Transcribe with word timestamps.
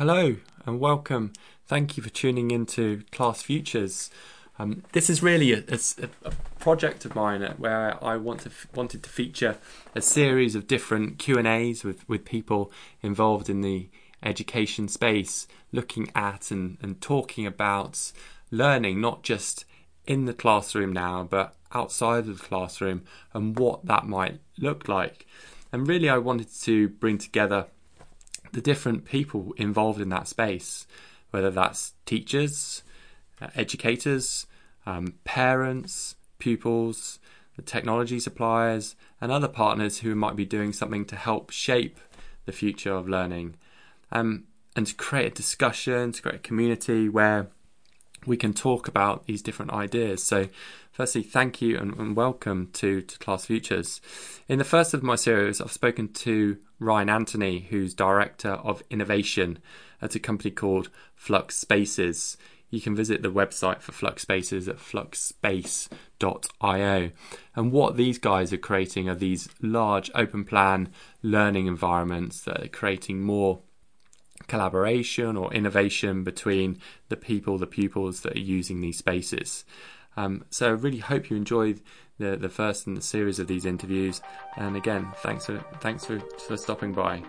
Hello 0.00 0.36
and 0.64 0.80
welcome. 0.80 1.34
Thank 1.66 1.98
you 1.98 2.02
for 2.02 2.08
tuning 2.08 2.50
into 2.50 3.02
Class 3.12 3.42
Futures. 3.42 4.08
Um, 4.58 4.82
this 4.92 5.10
is 5.10 5.22
really 5.22 5.52
a, 5.52 5.58
a, 5.58 6.08
a, 6.24 6.32
project 6.58 7.04
of 7.04 7.14
mine 7.14 7.42
where 7.58 8.02
I 8.02 8.16
want 8.16 8.40
to 8.40 8.50
wanted 8.74 9.02
to 9.02 9.10
feature 9.10 9.58
a 9.94 10.00
series 10.00 10.54
of 10.54 10.66
different 10.66 11.18
Q 11.18 11.36
and 11.36 11.46
A's 11.46 11.84
with, 11.84 12.08
with 12.08 12.24
people 12.24 12.72
involved 13.02 13.50
in 13.50 13.60
the 13.60 13.90
education 14.22 14.88
space, 14.88 15.46
looking 15.70 16.10
at 16.14 16.50
and, 16.50 16.78
and 16.80 16.98
talking 17.02 17.44
about 17.44 18.10
learning, 18.50 19.02
not 19.02 19.22
just 19.22 19.66
in 20.06 20.24
the 20.24 20.32
classroom 20.32 20.94
now, 20.94 21.24
but 21.24 21.56
outside 21.74 22.20
of 22.20 22.38
the 22.38 22.46
classroom 22.46 23.02
and 23.34 23.58
what 23.58 23.84
that 23.84 24.06
might 24.06 24.40
look 24.58 24.88
like. 24.88 25.26
And 25.70 25.86
really, 25.86 26.08
I 26.08 26.16
wanted 26.16 26.48
to 26.62 26.88
bring 26.88 27.18
together 27.18 27.66
the 28.52 28.60
different 28.60 29.04
people 29.04 29.54
involved 29.56 30.00
in 30.00 30.08
that 30.10 30.28
space, 30.28 30.86
whether 31.30 31.50
that's 31.50 31.94
teachers, 32.06 32.82
uh, 33.40 33.48
educators, 33.54 34.46
um, 34.86 35.14
parents, 35.24 36.16
pupils, 36.38 37.18
the 37.56 37.62
technology 37.62 38.18
suppliers, 38.18 38.96
and 39.20 39.30
other 39.30 39.48
partners 39.48 39.98
who 39.98 40.14
might 40.14 40.36
be 40.36 40.44
doing 40.44 40.72
something 40.72 41.04
to 41.04 41.16
help 41.16 41.50
shape 41.50 41.98
the 42.46 42.52
future 42.52 42.92
of 42.92 43.08
learning. 43.08 43.54
Um, 44.12 44.44
and 44.76 44.86
to 44.86 44.94
create 44.94 45.26
a 45.26 45.34
discussion, 45.34 46.12
to 46.12 46.22
create 46.22 46.36
a 46.36 46.38
community 46.38 47.08
where 47.08 47.48
we 48.26 48.36
can 48.36 48.52
talk 48.52 48.88
about 48.88 49.26
these 49.26 49.42
different 49.42 49.72
ideas. 49.72 50.22
So, 50.22 50.48
firstly, 51.00 51.22
thank 51.22 51.62
you 51.62 51.78
and, 51.78 51.94
and, 51.94 52.14
welcome 52.14 52.68
to, 52.74 53.00
to 53.00 53.18
Class 53.20 53.46
Futures. 53.46 54.02
In 54.48 54.58
the 54.58 54.66
first 54.66 54.92
of 54.92 55.02
my 55.02 55.16
series, 55.16 55.58
I've 55.58 55.72
spoken 55.72 56.12
to 56.12 56.58
Ryne 56.78 57.08
Anthony, 57.08 57.60
who's 57.70 57.94
Director 57.94 58.50
of 58.50 58.82
Innovation 58.90 59.60
at 60.02 60.14
a 60.14 60.18
company 60.18 60.50
called 60.50 60.90
Flux 61.14 61.56
Spaces. 61.56 62.36
You 62.68 62.82
can 62.82 62.94
visit 62.94 63.22
the 63.22 63.32
website 63.32 63.80
for 63.80 63.92
Flux 63.92 64.20
Spaces 64.20 64.68
at 64.68 64.76
fluxspace.io. 64.76 67.10
And 67.56 67.72
what 67.72 67.96
these 67.96 68.18
guys 68.18 68.52
are 68.52 68.58
creating 68.58 69.08
are 69.08 69.14
these 69.14 69.48
large 69.62 70.10
open 70.14 70.44
plan 70.44 70.90
learning 71.22 71.66
environments 71.66 72.42
that 72.42 72.62
are 72.62 72.68
creating 72.68 73.22
more 73.22 73.60
collaboration 74.48 75.38
or 75.38 75.50
innovation 75.54 76.24
between 76.24 76.78
the 77.08 77.16
people, 77.16 77.56
the 77.56 77.66
pupils 77.66 78.20
that 78.20 78.36
are 78.36 78.38
using 78.38 78.82
these 78.82 78.98
spaces. 78.98 79.64
Um, 80.16 80.44
so 80.50 80.68
I 80.68 80.70
really 80.70 80.98
hope 80.98 81.30
you 81.30 81.36
enjoyed 81.36 81.80
the, 82.18 82.36
the 82.36 82.48
first 82.48 82.86
in 82.86 82.94
the 82.94 83.00
series 83.00 83.38
of 83.38 83.46
these 83.46 83.64
interviews. 83.64 84.20
And 84.56 84.76
again, 84.76 85.08
thanks 85.18 85.46
for 85.46 85.64
thanks 85.80 86.04
for, 86.04 86.20
for 86.46 86.56
stopping 86.56 86.92
by. 86.92 87.22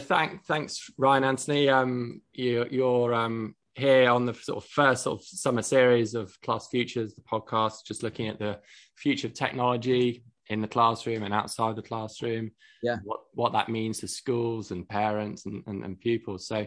Thank, 0.00 0.44
thanks, 0.44 0.88
Ryne 0.96 1.24
Anthony. 1.24 1.68
Um, 1.68 2.22
you, 2.32 2.64
you're 2.70 3.12
um, 3.12 3.56
here 3.74 4.08
on 4.08 4.24
the 4.24 4.34
sort 4.34 4.62
of 4.62 4.70
first 4.70 5.02
sort 5.02 5.20
of 5.20 5.26
summer 5.26 5.62
series 5.62 6.14
of 6.14 6.40
Class 6.42 6.68
Futures, 6.68 7.14
the 7.14 7.22
podcast, 7.22 7.84
just 7.84 8.04
looking 8.04 8.28
at 8.28 8.38
the 8.38 8.60
future 8.94 9.26
of 9.26 9.34
technology 9.34 10.22
in 10.48 10.60
the 10.60 10.68
classroom 10.68 11.22
and 11.22 11.34
outside 11.34 11.76
the 11.76 11.82
classroom. 11.82 12.50
Yeah. 12.82 12.98
What 13.04 13.20
what 13.34 13.52
that 13.52 13.68
means 13.68 13.98
to 13.98 14.08
schools 14.08 14.70
and 14.70 14.88
parents 14.88 15.46
and, 15.46 15.62
and, 15.66 15.84
and 15.84 16.00
pupils. 16.00 16.46
So 16.46 16.66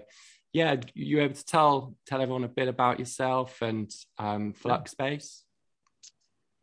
yeah, 0.54 0.78
you 0.94 1.22
able 1.22 1.36
to 1.36 1.46
tell 1.46 1.96
tell 2.06 2.22
everyone 2.22 2.44
a 2.44 2.50
bit 2.50 2.68
about 2.68 3.00
yourself 3.00 3.62
and 3.62 3.92
um, 4.18 4.54
Flux 4.54 4.92
Space? 4.92 5.44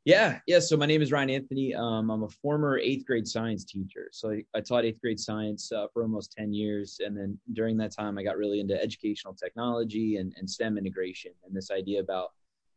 Yeah, 0.06 0.38
yeah. 0.46 0.60
So 0.60 0.76
my 0.76 0.86
name 0.86 1.02
is 1.02 1.10
Ryne 1.10 1.30
Anthony. 1.30 1.74
Um, 1.74 2.10
I'm 2.10 2.22
a 2.22 2.28
former 2.28 2.78
eighth 2.78 3.04
grade 3.06 3.26
science 3.26 3.64
teacher. 3.64 4.06
So 4.12 4.30
I, 4.30 4.44
I 4.54 4.60
taught 4.60 4.84
eighth 4.84 5.00
grade 5.00 5.18
science 5.18 5.72
uh, 5.72 5.88
for 5.92 6.02
almost 6.02 6.32
10 6.38 6.52
years. 6.52 7.00
And 7.04 7.16
then 7.16 7.36
during 7.54 7.76
that 7.78 7.90
time, 7.90 8.16
I 8.16 8.22
got 8.22 8.36
really 8.36 8.60
into 8.60 8.80
educational 8.80 9.34
technology 9.34 10.18
and, 10.18 10.32
and 10.38 10.48
STEM 10.48 10.78
integration 10.78 11.32
and 11.44 11.52
this 11.56 11.72
idea 11.72 11.98
about 11.98 12.30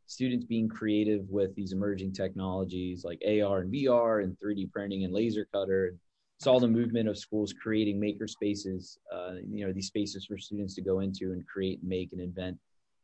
students 0.09 0.43
being 0.43 0.67
creative 0.67 1.29
with 1.29 1.55
these 1.55 1.71
emerging 1.71 2.11
technologies 2.11 3.03
like 3.05 3.21
AR 3.23 3.59
and 3.59 3.71
VR 3.71 4.23
and 4.23 4.35
3D 4.43 4.71
printing 4.71 5.03
and 5.03 5.13
laser 5.13 5.47
cutter. 5.53 5.87
And 5.87 5.99
saw 6.39 6.57
the 6.57 6.67
movement 6.67 7.07
of 7.07 7.17
schools 7.17 7.53
creating 7.53 7.99
maker 7.99 8.27
spaces, 8.27 8.97
uh, 9.13 9.33
you 9.47 9.65
know, 9.65 9.73
these 9.73 9.87
spaces 9.87 10.25
for 10.25 10.37
students 10.37 10.73
to 10.73 10.81
go 10.81 11.01
into 11.01 11.33
and 11.33 11.45
create, 11.45 11.83
make, 11.83 12.11
and 12.13 12.21
invent 12.21 12.57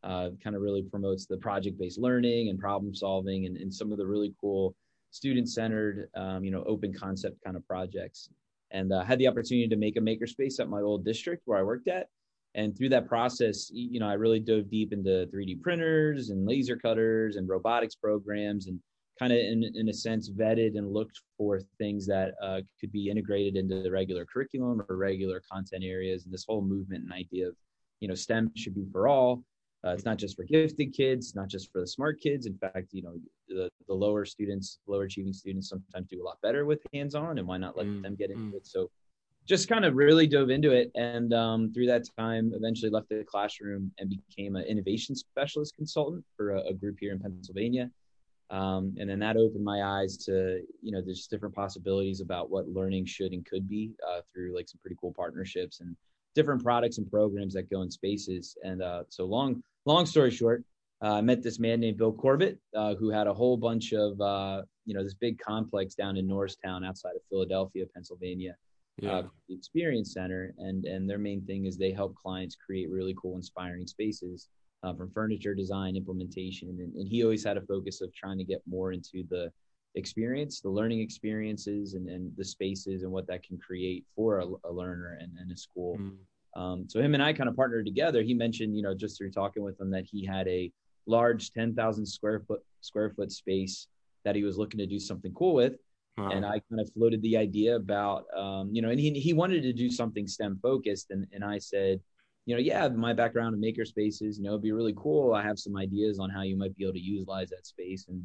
uh, 0.03 0.29
kind 0.43 0.55
of 0.55 0.61
really 0.61 0.81
promotes 0.81 1.25
the 1.25 1.37
project-based 1.37 1.99
learning 1.99 2.49
and 2.49 2.57
problem 2.57 2.95
solving 2.95 3.45
and, 3.45 3.57
and 3.57 3.73
some 3.73 3.91
of 3.91 3.97
the 3.97 4.05
really 4.05 4.33
cool 4.41 4.73
student-centered, 5.11 6.09
um, 6.15 6.43
you 6.43 6.51
know, 6.51 6.63
open 6.65 6.93
concept 6.93 7.37
kind 7.43 7.57
of 7.57 7.67
projects. 7.67 8.29
And 8.71 8.91
uh, 8.91 9.03
had 9.03 9.19
the 9.19 9.27
opportunity 9.27 9.67
to 9.67 9.75
make 9.75 9.97
a 9.97 9.99
makerspace 9.99 10.59
at 10.59 10.69
my 10.69 10.81
old 10.81 11.05
district 11.05 11.43
where 11.45 11.59
I 11.59 11.63
worked 11.63 11.87
at. 11.87 12.07
And 12.55 12.75
through 12.77 12.89
that 12.89 13.07
process, 13.07 13.69
you 13.73 13.99
know, 13.99 14.07
I 14.07 14.13
really 14.13 14.39
dove 14.39 14.69
deep 14.69 14.93
into 14.93 15.27
3D 15.33 15.61
printers 15.61 16.29
and 16.29 16.47
laser 16.47 16.77
cutters 16.77 17.35
and 17.35 17.47
robotics 17.49 17.95
programs 17.95 18.67
and 18.67 18.79
kind 19.19 19.31
of 19.31 19.39
in, 19.39 19.63
in 19.75 19.89
a 19.89 19.93
sense 19.93 20.29
vetted 20.29 20.77
and 20.77 20.91
looked 20.91 21.19
for 21.37 21.61
things 21.77 22.05
that 22.07 22.33
uh, 22.41 22.61
could 22.79 22.91
be 22.91 23.09
integrated 23.09 23.55
into 23.55 23.81
the 23.81 23.91
regular 23.91 24.25
curriculum 24.25 24.81
or 24.89 24.97
regular 24.97 25.41
content 25.51 25.83
areas 25.83 26.25
and 26.25 26.33
this 26.33 26.45
whole 26.47 26.61
movement 26.61 27.03
and 27.03 27.13
idea 27.13 27.47
of 27.47 27.55
you 28.01 28.09
know 28.09 28.13
stem 28.13 28.51
should 28.55 28.75
be 28.75 28.85
for 28.91 29.07
all 29.07 29.41
uh, 29.85 29.91
it's 29.91 30.05
not 30.05 30.17
just 30.17 30.35
for 30.35 30.43
gifted 30.43 30.93
kids, 30.93 31.35
not 31.35 31.47
just 31.47 31.71
for 31.71 31.79
the 31.79 31.87
smart 31.87 32.19
kids. 32.19 32.47
In 32.47 32.57
fact, 32.57 32.87
you 32.91 33.03
know, 33.03 33.13
the, 33.47 33.69
the 33.87 33.93
lower 33.93 34.25
students, 34.25 34.79
lower 34.87 35.03
achieving 35.03 35.31
students 35.31 35.69
sometimes 35.69 36.07
do 36.09 36.23
a 36.23 36.25
lot 36.25 36.41
better 36.41 36.65
with 36.65 36.81
hands-on 36.91 37.37
and 37.37 37.47
why 37.47 37.57
not 37.57 37.77
let 37.77 37.85
mm, 37.85 38.01
them 38.01 38.15
get 38.15 38.31
into 38.31 38.53
mm. 38.53 38.55
it? 38.55 38.65
So 38.65 38.89
just 39.47 39.69
kind 39.69 39.85
of 39.85 39.95
really 39.95 40.27
dove 40.27 40.49
into 40.49 40.71
it. 40.71 40.91
And 40.95 41.33
um, 41.33 41.71
through 41.71 41.85
that 41.87 42.03
time, 42.17 42.51
eventually 42.55 42.89
left 42.89 43.09
the 43.09 43.23
classroom 43.23 43.91
and 43.99 44.09
became 44.09 44.55
an 44.55 44.63
innovation 44.63 45.15
specialist 45.15 45.75
consultant 45.75 46.23
for 46.35 46.55
a, 46.55 46.61
a 46.67 46.73
group 46.73 46.97
here 46.99 47.13
in 47.13 47.19
Pennsylvania. 47.19 47.91
Um, 48.49 48.95
and 48.99 49.09
then 49.09 49.19
that 49.19 49.37
opened 49.37 49.63
my 49.63 49.83
eyes 49.83 50.17
to, 50.25 50.61
you 50.81 50.91
know, 50.91 51.01
there's 51.01 51.27
different 51.27 51.55
possibilities 51.55 52.21
about 52.21 52.49
what 52.49 52.67
learning 52.67 53.05
should 53.05 53.31
and 53.31 53.45
could 53.45 53.67
be 53.67 53.91
uh, 54.07 54.21
through 54.33 54.55
like 54.55 54.69
some 54.69 54.79
pretty 54.81 54.97
cool 54.99 55.13
partnerships 55.15 55.79
and 55.79 55.95
different 56.35 56.63
products 56.63 56.97
and 56.97 57.09
programs 57.09 57.53
that 57.53 57.69
go 57.69 57.81
in 57.81 57.89
spaces. 57.89 58.55
And 58.63 58.81
uh, 58.81 59.03
so 59.09 59.25
long, 59.25 59.63
long 59.85 60.05
story 60.05 60.31
short, 60.31 60.63
uh, 61.03 61.15
I 61.15 61.21
met 61.21 61.41
this 61.41 61.59
man 61.59 61.79
named 61.79 61.97
Bill 61.97 62.13
Corbett, 62.13 62.59
uh, 62.75 62.95
who 62.95 63.09
had 63.09 63.27
a 63.27 63.33
whole 63.33 63.57
bunch 63.57 63.93
of, 63.93 64.19
uh, 64.21 64.61
you 64.85 64.93
know, 64.93 65.03
this 65.03 65.13
big 65.15 65.39
complex 65.39 65.95
down 65.95 66.15
in 66.17 66.27
Norristown 66.27 66.83
outside 66.85 67.15
of 67.15 67.21
Philadelphia, 67.29 67.85
Pennsylvania, 67.93 68.55
yeah. 68.97 69.11
Uh, 69.11 69.23
the 69.49 69.55
Experience 69.55 70.13
Center. 70.13 70.53
And, 70.57 70.85
and 70.85 71.09
their 71.09 71.17
main 71.17 71.41
thing 71.45 71.65
is 71.65 71.77
they 71.77 71.91
help 71.91 72.15
clients 72.15 72.55
create 72.55 72.89
really 72.89 73.15
cool, 73.21 73.35
inspiring 73.35 73.87
spaces 73.87 74.49
uh, 74.83 74.93
from 74.93 75.11
furniture 75.11 75.55
design, 75.55 75.95
implementation. 75.95 76.69
And, 76.69 76.95
and 76.95 77.07
he 77.07 77.23
always 77.23 77.43
had 77.43 77.57
a 77.57 77.61
focus 77.61 78.01
of 78.01 78.13
trying 78.13 78.37
to 78.37 78.43
get 78.43 78.61
more 78.67 78.91
into 78.91 79.23
the 79.29 79.51
experience, 79.95 80.61
the 80.61 80.69
learning 80.69 80.99
experiences, 80.99 81.93
and, 81.93 82.07
and 82.09 82.31
the 82.37 82.45
spaces 82.45 83.03
and 83.03 83.11
what 83.11 83.27
that 83.27 83.43
can 83.43 83.57
create 83.57 84.05
for 84.15 84.39
a, 84.39 84.47
a 84.65 84.71
learner 84.71 85.17
and, 85.19 85.31
and 85.39 85.51
a 85.51 85.57
school. 85.57 85.97
Mm. 85.97 86.17
Um, 86.55 86.85
so 86.87 87.01
him 87.01 87.13
and 87.13 87.23
I 87.23 87.33
kind 87.33 87.49
of 87.49 87.55
partnered 87.55 87.85
together. 87.85 88.21
He 88.21 88.33
mentioned, 88.33 88.75
you 88.75 88.81
know, 88.81 88.93
just 88.93 89.17
through 89.17 89.31
talking 89.31 89.63
with 89.63 89.79
him 89.79 89.91
that 89.91 90.05
he 90.05 90.25
had 90.25 90.47
a 90.47 90.71
large 91.05 91.51
10,000 91.51 92.05
square 92.05 92.41
foot 92.47 92.61
square 92.81 93.09
foot 93.09 93.31
space 93.31 93.87
that 94.23 94.35
he 94.35 94.43
was 94.43 94.57
looking 94.57 94.77
to 94.77 94.87
do 94.87 94.99
something 94.99 95.33
cool 95.33 95.53
with. 95.53 95.73
Wow. 96.17 96.29
And 96.29 96.45
I 96.45 96.61
kind 96.69 96.79
of 96.79 96.89
floated 96.93 97.21
the 97.21 97.35
idea 97.35 97.75
about, 97.75 98.25
um, 98.35 98.69
you 98.71 98.81
know, 98.81 98.89
and 98.89 98.99
he, 98.99 99.11
he 99.19 99.33
wanted 99.33 99.63
to 99.63 99.73
do 99.73 99.89
something 99.89 100.27
STEM 100.27 100.59
focused. 100.61 101.11
And, 101.11 101.27
and 101.33 101.43
I 101.43 101.57
said, 101.57 101.99
you 102.45 102.55
know, 102.55 102.61
yeah, 102.61 102.87
my 102.87 103.11
background 103.11 103.53
in 103.53 103.59
maker 103.59 103.85
spaces, 103.85 104.37
you 104.37 104.43
know, 104.43 104.51
it'd 104.51 104.61
be 104.61 104.71
really 104.71 104.93
cool. 104.95 105.33
I 105.33 105.41
have 105.41 105.59
some 105.59 105.75
ideas 105.75 106.19
on 106.19 106.29
how 106.29 106.43
you 106.43 106.55
might 106.55 106.75
be 106.77 106.85
able 106.85 106.93
to 106.93 106.99
utilize 106.99 107.49
that 107.49 107.65
space. 107.65 108.05
And 108.07 108.23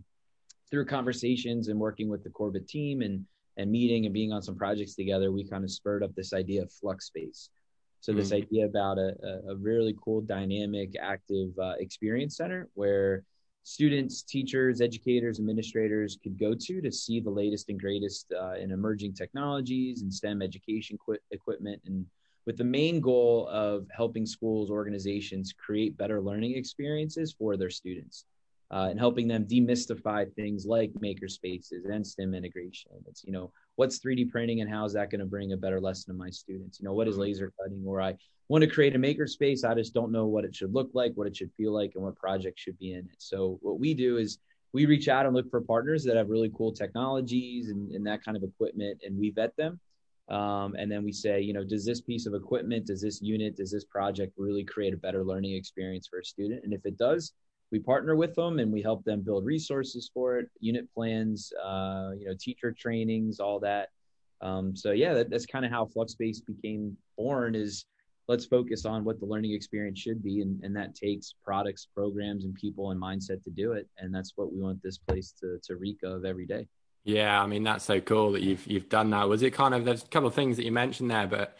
through 0.70 0.86
conversations 0.86 1.68
and 1.68 1.80
working 1.80 2.08
with 2.08 2.22
the 2.22 2.30
Corbett 2.30 2.68
team 2.68 3.02
and 3.02 3.24
and 3.56 3.70
meeting 3.70 4.06
and 4.06 4.14
being 4.14 4.32
on 4.32 4.42
some 4.42 4.56
projects 4.56 4.94
together, 4.94 5.32
we 5.32 5.46
kind 5.46 5.64
of 5.64 5.70
spurred 5.70 6.02
up 6.02 6.14
this 6.14 6.32
idea 6.32 6.62
of 6.62 6.72
flux 6.72 7.06
space. 7.06 7.50
So 8.00 8.12
this 8.12 8.28
mm-hmm. 8.28 8.44
idea 8.44 8.66
about 8.66 8.98
a, 8.98 9.14
a, 9.48 9.56
really 9.56 9.94
cool, 10.02 10.22
dynamic, 10.22 10.94
active 10.98 11.50
uh, 11.58 11.74
experience 11.78 12.36
center 12.36 12.68
where 12.72 13.24
students, 13.62 14.22
teachers, 14.22 14.80
educators, 14.80 15.38
administrators 15.38 16.18
could 16.22 16.38
go 16.38 16.54
to 16.54 16.80
to 16.80 16.90
see 16.90 17.20
the 17.20 17.30
latest 17.30 17.68
and 17.68 17.80
greatest 17.80 18.32
uh, 18.38 18.54
in 18.54 18.70
emerging 18.70 19.12
technologies 19.12 20.02
and 20.02 20.12
STEM 20.12 20.42
education 20.42 20.98
qu- 21.04 21.18
equipment, 21.30 21.80
and 21.86 22.06
with 22.46 22.56
the 22.56 22.64
main 22.64 23.00
goal 23.00 23.48
of 23.48 23.86
helping 23.94 24.26
schools, 24.26 24.70
organizations 24.70 25.52
create 25.52 25.96
better 25.96 26.20
learning 26.20 26.56
experiences 26.56 27.34
for 27.38 27.56
their 27.56 27.70
students 27.70 28.24
uh, 28.70 28.88
and 28.90 28.98
helping 28.98 29.28
them 29.28 29.44
demystify 29.44 30.32
things 30.34 30.64
like 30.66 30.90
maker 31.00 31.28
spaces 31.28 31.84
and 31.84 32.06
STEM 32.06 32.34
integration. 32.34 32.92
It's, 33.06 33.24
you 33.24 33.32
know, 33.32 33.52
what's 33.80 33.98
3D 33.98 34.30
printing 34.30 34.60
and 34.60 34.68
how 34.68 34.84
is 34.84 34.92
that 34.92 35.08
going 35.08 35.20
to 35.20 35.24
bring 35.24 35.54
a 35.54 35.56
better 35.56 35.80
lesson 35.80 36.12
to 36.12 36.18
my 36.18 36.28
students? 36.28 36.78
You 36.78 36.84
know, 36.84 36.92
what 36.92 37.08
is 37.08 37.16
laser 37.16 37.50
cutting? 37.58 37.82
Or 37.86 38.02
I 38.02 38.14
want 38.48 38.60
to 38.60 38.68
create 38.68 38.94
a 38.94 38.98
makerspace. 38.98 39.64
I 39.64 39.72
just 39.74 39.94
don't 39.94 40.12
know 40.12 40.26
what 40.26 40.44
it 40.44 40.54
should 40.54 40.74
look 40.74 40.90
like, 40.92 41.12
what 41.14 41.26
it 41.26 41.34
should 41.34 41.50
feel 41.56 41.72
like, 41.72 41.92
and 41.94 42.04
what 42.04 42.14
projects 42.14 42.60
should 42.60 42.78
be 42.78 42.92
in 42.92 42.98
it. 42.98 43.16
So 43.16 43.58
what 43.62 43.80
we 43.80 43.94
do 43.94 44.18
is 44.18 44.36
we 44.74 44.84
reach 44.84 45.08
out 45.08 45.24
and 45.24 45.34
look 45.34 45.50
for 45.50 45.62
partners 45.62 46.04
that 46.04 46.18
have 46.18 46.28
really 46.28 46.52
cool 46.54 46.72
technologies 46.72 47.70
and, 47.70 47.90
and 47.92 48.06
that 48.06 48.22
kind 48.22 48.36
of 48.36 48.42
equipment, 48.42 49.00
and 49.02 49.18
we 49.18 49.30
vet 49.30 49.56
them. 49.56 49.80
Um, 50.28 50.74
and 50.78 50.92
then 50.92 51.02
we 51.02 51.10
say, 51.10 51.40
you 51.40 51.54
know, 51.54 51.64
does 51.64 51.86
this 51.86 52.02
piece 52.02 52.26
of 52.26 52.34
equipment, 52.34 52.86
does 52.86 53.00
this 53.00 53.22
unit, 53.22 53.56
does 53.56 53.72
this 53.72 53.84
project 53.84 54.34
really 54.36 54.62
create 54.62 54.92
a 54.92 54.98
better 54.98 55.24
learning 55.24 55.54
experience 55.54 56.06
for 56.06 56.18
a 56.18 56.24
student? 56.24 56.64
And 56.64 56.74
if 56.74 56.84
it 56.84 56.98
does, 56.98 57.32
we 57.70 57.78
partner 57.78 58.16
with 58.16 58.34
them 58.34 58.58
and 58.58 58.72
we 58.72 58.82
help 58.82 59.04
them 59.04 59.20
build 59.20 59.44
resources 59.44 60.10
for 60.12 60.38
it, 60.38 60.48
unit 60.60 60.88
plans, 60.94 61.52
uh, 61.62 62.10
you 62.18 62.26
know, 62.26 62.34
teacher 62.38 62.72
trainings, 62.72 63.40
all 63.40 63.60
that. 63.60 63.88
Um, 64.40 64.74
so 64.74 64.92
yeah, 64.92 65.14
that, 65.14 65.30
that's 65.30 65.46
kind 65.46 65.64
of 65.64 65.70
how 65.70 65.86
FluxSpace 65.86 66.38
became 66.44 66.96
born. 67.16 67.54
Is 67.54 67.84
let's 68.28 68.46
focus 68.46 68.86
on 68.86 69.04
what 69.04 69.20
the 69.20 69.26
learning 69.26 69.52
experience 69.52 69.98
should 69.98 70.22
be, 70.22 70.40
and, 70.40 70.62
and 70.64 70.74
that 70.76 70.94
takes 70.94 71.34
products, 71.44 71.86
programs, 71.94 72.44
and 72.44 72.54
people 72.54 72.90
and 72.90 73.00
mindset 73.00 73.42
to 73.44 73.50
do 73.50 73.72
it. 73.72 73.86
And 73.98 74.14
that's 74.14 74.32
what 74.36 74.52
we 74.52 74.60
want 74.60 74.82
this 74.82 74.98
place 74.98 75.34
to 75.40 75.58
to 75.64 75.76
reek 75.76 75.98
of 76.02 76.24
every 76.24 76.46
day. 76.46 76.66
Yeah, 77.04 77.40
I 77.40 77.46
mean 77.46 77.62
that's 77.62 77.84
so 77.84 78.00
cool 78.00 78.32
that 78.32 78.42
you've 78.42 78.66
you've 78.66 78.88
done 78.88 79.10
that. 79.10 79.28
Was 79.28 79.42
it 79.42 79.52
kind 79.52 79.74
of 79.74 79.84
there's 79.84 80.04
a 80.04 80.08
couple 80.08 80.28
of 80.28 80.34
things 80.34 80.56
that 80.56 80.64
you 80.64 80.72
mentioned 80.72 81.10
there, 81.10 81.26
but 81.26 81.56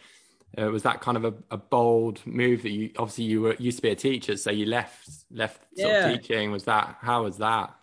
uh, 0.57 0.65
was 0.65 0.83
that 0.83 1.01
kind 1.01 1.17
of 1.17 1.25
a, 1.25 1.33
a, 1.51 1.57
bold 1.57 2.19
move 2.25 2.63
that 2.63 2.71
you 2.71 2.91
obviously 2.97 3.23
you 3.23 3.41
were 3.41 3.55
used 3.55 3.77
to 3.77 3.81
be 3.81 3.89
a 3.89 3.95
teacher, 3.95 4.35
so 4.35 4.51
you 4.51 4.65
left 4.65 5.09
left 5.31 5.61
yeah. 5.75 6.07
of 6.07 6.21
teaching. 6.21 6.51
Was 6.51 6.65
that 6.65 6.97
how 7.01 7.23
was 7.23 7.37
that? 7.37 7.73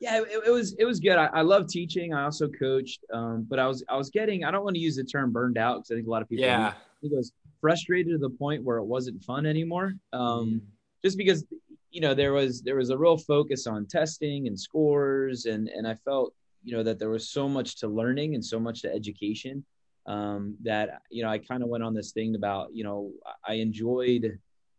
Yeah, 0.00 0.20
it, 0.20 0.42
it 0.46 0.50
was 0.50 0.74
it 0.78 0.84
was 0.84 1.00
good. 1.00 1.16
I, 1.16 1.26
I 1.26 1.42
love 1.42 1.68
teaching. 1.68 2.14
I 2.14 2.24
also 2.24 2.48
coached, 2.48 3.04
um, 3.12 3.46
but 3.48 3.58
I 3.58 3.66
was 3.66 3.84
I 3.88 3.96
was 3.96 4.10
getting 4.10 4.44
I 4.44 4.50
don't 4.50 4.64
want 4.64 4.76
to 4.76 4.80
use 4.80 4.96
the 4.96 5.04
term 5.04 5.32
burned 5.32 5.58
out 5.58 5.78
because 5.78 5.90
I 5.90 5.94
think 5.94 6.06
a 6.06 6.10
lot 6.10 6.22
of 6.22 6.28
people 6.28 6.44
yeah 6.44 6.68
I 6.68 7.00
think 7.00 7.12
it 7.12 7.16
was 7.16 7.32
frustrated 7.60 8.12
to 8.12 8.18
the 8.18 8.30
point 8.30 8.64
where 8.64 8.78
it 8.78 8.84
wasn't 8.84 9.22
fun 9.22 9.46
anymore. 9.46 9.94
Um, 10.12 10.20
mm. 10.20 10.60
Just 11.04 11.18
because 11.18 11.44
you 11.90 12.00
know 12.00 12.14
there 12.14 12.32
was 12.32 12.62
there 12.62 12.76
was 12.76 12.90
a 12.90 12.98
real 12.98 13.18
focus 13.18 13.66
on 13.66 13.86
testing 13.86 14.46
and 14.46 14.58
scores 14.58 15.44
and 15.44 15.68
and 15.68 15.86
I 15.86 15.94
felt 15.94 16.34
you 16.64 16.76
know 16.76 16.82
that 16.82 16.98
there 16.98 17.10
was 17.10 17.28
so 17.28 17.48
much 17.48 17.76
to 17.80 17.88
learning 17.88 18.34
and 18.34 18.44
so 18.44 18.58
much 18.58 18.82
to 18.82 18.92
education 18.92 19.64
um, 20.06 20.56
that 20.62 21.02
you 21.10 21.22
know 21.22 21.28
I 21.28 21.38
kind 21.38 21.62
of 21.62 21.68
went 21.68 21.84
on 21.84 21.94
this 21.94 22.12
thing 22.12 22.34
about 22.34 22.74
you 22.74 22.84
know 22.84 23.12
I 23.46 23.54
enjoyed 23.54 24.38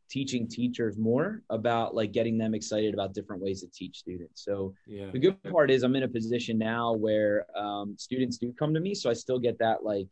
teaching 0.09 0.47
teachers 0.47 0.97
more 0.97 1.41
about 1.49 1.93
like 1.93 2.13
getting 2.13 2.37
them 2.37 2.53
excited 2.53 2.93
about 2.93 3.13
different 3.13 3.41
ways 3.41 3.59
to 3.61 3.67
teach 3.67 3.97
students. 3.97 4.43
So 4.45 4.73
yeah. 4.85 5.11
the 5.11 5.19
good 5.19 5.43
part 5.51 5.69
is 5.69 5.83
I'm 5.83 5.95
in 5.97 6.03
a 6.03 6.07
position 6.07 6.57
now 6.57 6.93
where 6.93 7.45
um, 7.57 7.95
students 7.97 8.37
do 8.37 8.53
come 8.57 8.73
to 8.73 8.79
me, 8.79 8.95
so 8.95 9.09
I 9.09 9.13
still 9.13 9.39
get 9.39 9.59
that 9.59 9.83
like 9.83 10.07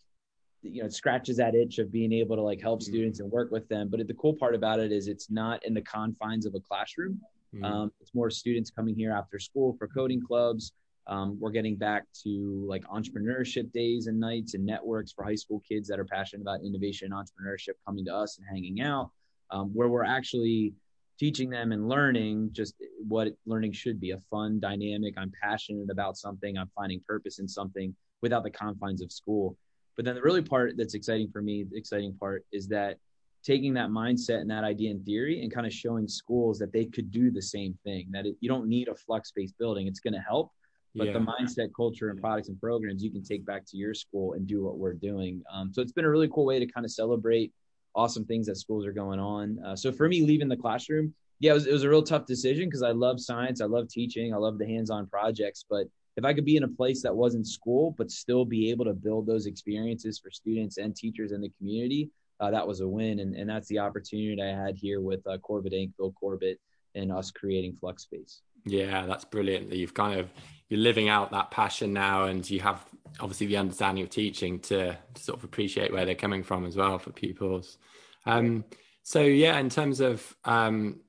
you 0.62 0.82
know 0.82 0.88
it 0.88 0.94
scratches 0.94 1.38
that 1.38 1.56
itch 1.56 1.80
of 1.80 1.92
being 1.92 2.12
able 2.12 2.36
to 2.36 2.42
like 2.42 2.62
help 2.62 2.82
mm-hmm. 2.82 2.92
students 2.92 3.20
and 3.20 3.32
work 3.32 3.52
with 3.52 3.68
them. 3.70 3.88
But 3.90 4.06
the 4.08 4.14
cool 4.16 4.34
part 4.34 4.56
about 4.56 4.80
it 4.80 4.92
is 4.92 5.08
it's 5.08 5.32
not 5.32 5.66
in 5.66 5.74
the 5.74 5.82
confines 5.82 6.46
of 6.46 6.56
a 6.56 6.60
classroom. 6.60 7.22
Mm-hmm. 7.54 7.66
Um, 7.66 7.92
it's 8.02 8.14
more 8.14 8.30
students 8.30 8.70
coming 8.70 8.96
here 8.96 9.14
after 9.14 9.40
school 9.40 9.76
for 9.80 9.88
coding 9.88 10.22
clubs 10.22 10.74
um, 11.08 11.38
we're 11.40 11.52
getting 11.52 11.76
back 11.76 12.06
to 12.24 12.66
like 12.68 12.84
entrepreneurship 12.86 13.72
days 13.72 14.08
and 14.08 14.20
nights 14.20 14.54
and 14.56 14.66
networks 14.66 15.12
for 15.12 15.24
high 15.24 15.36
school 15.36 15.62
kids 15.68 15.88
that 15.88 16.00
are 16.00 16.06
passionate 16.06 16.42
about 16.42 16.62
innovation 16.64 17.12
and 17.12 17.14
entrepreneurship 17.14 17.74
coming 17.86 18.06
to 18.06 18.16
us 18.16 18.38
and 18.38 18.48
hanging 18.48 18.82
out, 18.82 19.12
um, 19.52 19.70
where 19.74 19.88
we're 19.88 20.04
actually 20.04 20.74
teaching 21.20 21.50
them 21.50 21.72
and 21.72 21.88
learning 21.88 22.50
just 22.52 22.76
what 23.08 23.30
learning 23.46 23.72
should 23.72 24.00
be 24.00 24.12
a 24.12 24.20
fun, 24.32 24.60
dynamic. 24.60 25.14
I'm 25.18 25.32
passionate 25.42 25.90
about 25.92 26.18
something, 26.18 26.58
I'm 26.58 26.70
finding 26.76 27.02
purpose 27.08 27.40
in 27.40 27.48
something 27.48 27.96
without 28.22 28.44
the 28.44 28.50
confines 28.50 29.02
of 29.02 29.12
school. 29.12 29.58
But 29.96 30.06
then 30.06 30.16
the 30.16 30.22
really 30.22 30.42
part 30.42 30.76
that's 30.76 30.94
exciting 30.94 31.30
for 31.32 31.42
me, 31.42 31.66
the 31.70 31.78
exciting 31.78 32.16
part 32.20 32.46
is 32.52 32.68
that 32.70 32.98
taking 33.44 33.76
that 33.76 33.90
mindset 33.90 34.42
and 34.42 34.50
that 34.50 34.64
idea 34.64 34.90
in 34.90 35.04
theory 35.04 35.44
and 35.44 35.54
kind 35.54 35.68
of 35.68 35.72
showing 35.72 36.08
schools 36.08 36.58
that 36.58 36.74
they 36.74 36.86
could 36.86 37.12
do 37.12 37.30
the 37.30 37.42
same 37.42 37.78
thing, 37.84 38.08
that 38.12 38.26
it, 38.26 38.36
you 38.40 38.50
don't 38.50 38.68
need 38.68 38.88
a 38.88 38.96
flux 38.96 39.30
space 39.30 39.52
building. 39.58 39.88
It's 39.88 40.00
going 40.00 40.16
to 40.16 40.20
help 40.20 40.52
but 40.96 41.08
yeah. 41.08 41.14
the 41.14 41.20
mindset 41.20 41.70
culture 41.76 42.10
and 42.10 42.20
products 42.20 42.48
and 42.50 42.60
programs 42.60 43.04
you 43.04 43.12
can 43.12 43.24
take 43.24 43.46
back 43.46 43.66
to 43.66 43.78
your 43.78 43.94
school 43.94 44.34
and 44.34 44.48
do 44.48 44.64
what 44.64 44.78
we're 44.78 44.94
doing. 44.94 45.42
Um, 45.54 45.72
so 45.74 45.82
it's 45.82 45.92
been 45.92 46.06
a 46.06 46.10
really 46.10 46.30
cool 46.34 46.46
way 46.46 46.60
to 46.60 46.66
kind 46.66 46.86
of 46.86 46.92
celebrate 46.92 47.52
awesome 47.96 48.26
things 48.26 48.48
that 48.48 48.56
schools 48.56 48.86
are 48.86 48.92
going 48.92 49.20
on. 49.20 49.60
Uh, 49.66 49.76
so 49.76 49.92
for 49.92 50.08
me 50.08 50.22
leaving 50.22 50.50
the 50.50 50.58
classroom 50.58 51.14
yeah 51.40 51.52
it 51.52 51.54
was, 51.54 51.68
it 51.68 51.74
was 51.74 51.84
a 51.84 51.90
real 51.90 52.04
tough 52.04 52.26
decision 52.26 52.66
because 52.66 52.84
i 52.84 52.92
love 52.92 53.20
science 53.20 53.62
i 53.62 53.66
love 53.66 53.88
teaching 53.88 54.34
i 54.34 54.38
love 54.38 54.58
the 54.58 54.66
hands-on 54.66 55.08
projects. 55.08 55.66
But 55.70 55.88
if 56.18 56.24
i 56.24 56.34
could 56.34 56.46
be 56.46 56.58
in 56.58 56.64
a 56.64 56.68
place 56.68 57.02
that 57.04 57.16
wasn't 57.16 57.48
school 57.48 57.94
but 57.98 58.12
still 58.12 58.46
be 58.46 58.70
able 58.72 58.86
to 58.86 58.94
build 58.94 59.28
those 59.28 59.46
experiences 59.46 60.20
for 60.20 60.32
students 60.32 60.78
and 60.78 60.96
teachers 60.96 61.32
in 61.32 61.42
the 61.42 61.52
community 61.58 62.10
uh, 62.42 62.52
that 62.52 62.68
was 62.68 62.82
a 62.82 62.88
win. 62.88 63.20
And, 63.20 63.34
and 63.34 63.50
that's 63.50 63.68
the 63.68 63.80
opportunity 63.80 64.42
i 64.42 64.48
had 64.48 64.76
here 64.76 65.02
with 65.02 65.26
uh, 65.28 65.38
corbett 65.40 65.74
inc 65.74 65.92
bill 65.98 66.14
corbett 66.20 66.60
and 66.96 67.12
us 67.12 67.32
creating 67.32 67.76
flux 67.80 68.04
space 68.04 68.42
yeah 68.66 69.06
that's 69.06 69.26
brilliant 69.26 69.70
That 69.70 69.78
you've 69.78 69.94
kind 69.94 70.20
of 70.20 70.32
you're 70.70 70.80
living 70.80 71.10
out 71.10 71.32
that 71.32 71.52
passion 71.52 71.94
now 71.94 72.26
and 72.26 72.50
you 72.50 72.60
have 72.62 72.86
obviously 73.20 73.48
the 73.48 73.58
understanding 73.58 74.04
of 74.04 74.10
teaching 74.10 74.60
to, 74.60 74.98
sort 75.16 75.38
of 75.38 75.44
appreciate 75.44 75.94
where 75.94 76.06
they're 76.06 76.16
coming 76.16 76.44
from 76.44 76.66
as 76.66 76.76
well 76.76 77.00
for 77.00 77.12
pupils. 77.12 77.78
Um, 78.26 78.66
so 79.04 79.22
yeah 79.22 79.58
in 79.60 79.70
terms 79.70 80.00
of 80.00 80.36
um, 80.44 81.02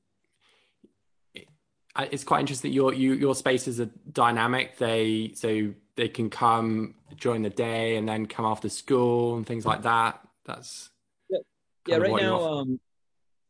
it's 1.99 2.25
quite 2.25 2.41
interesting 2.41 2.73
your 2.73 2.93
you, 2.93 3.15
your 3.15 3.35
spaces 3.35 3.81
are 3.81 3.91
dynamic. 4.13 4.77
They 4.77 5.33
so 5.35 5.73
they 5.97 6.09
can 6.09 6.29
come 6.31 6.95
during 7.19 7.43
the 7.43 7.51
day 7.51 7.97
and 7.97 8.09
then 8.09 8.27
come 8.27 8.45
after 8.45 8.69
school 8.69 9.37
and 9.37 9.47
things 9.47 9.65
like 9.65 9.83
that. 9.83 10.21
That's 10.45 10.91
yeah, 11.31 11.39
yeah 11.87 11.97
right 11.97 12.23
now 12.23 12.43
um, 12.43 12.81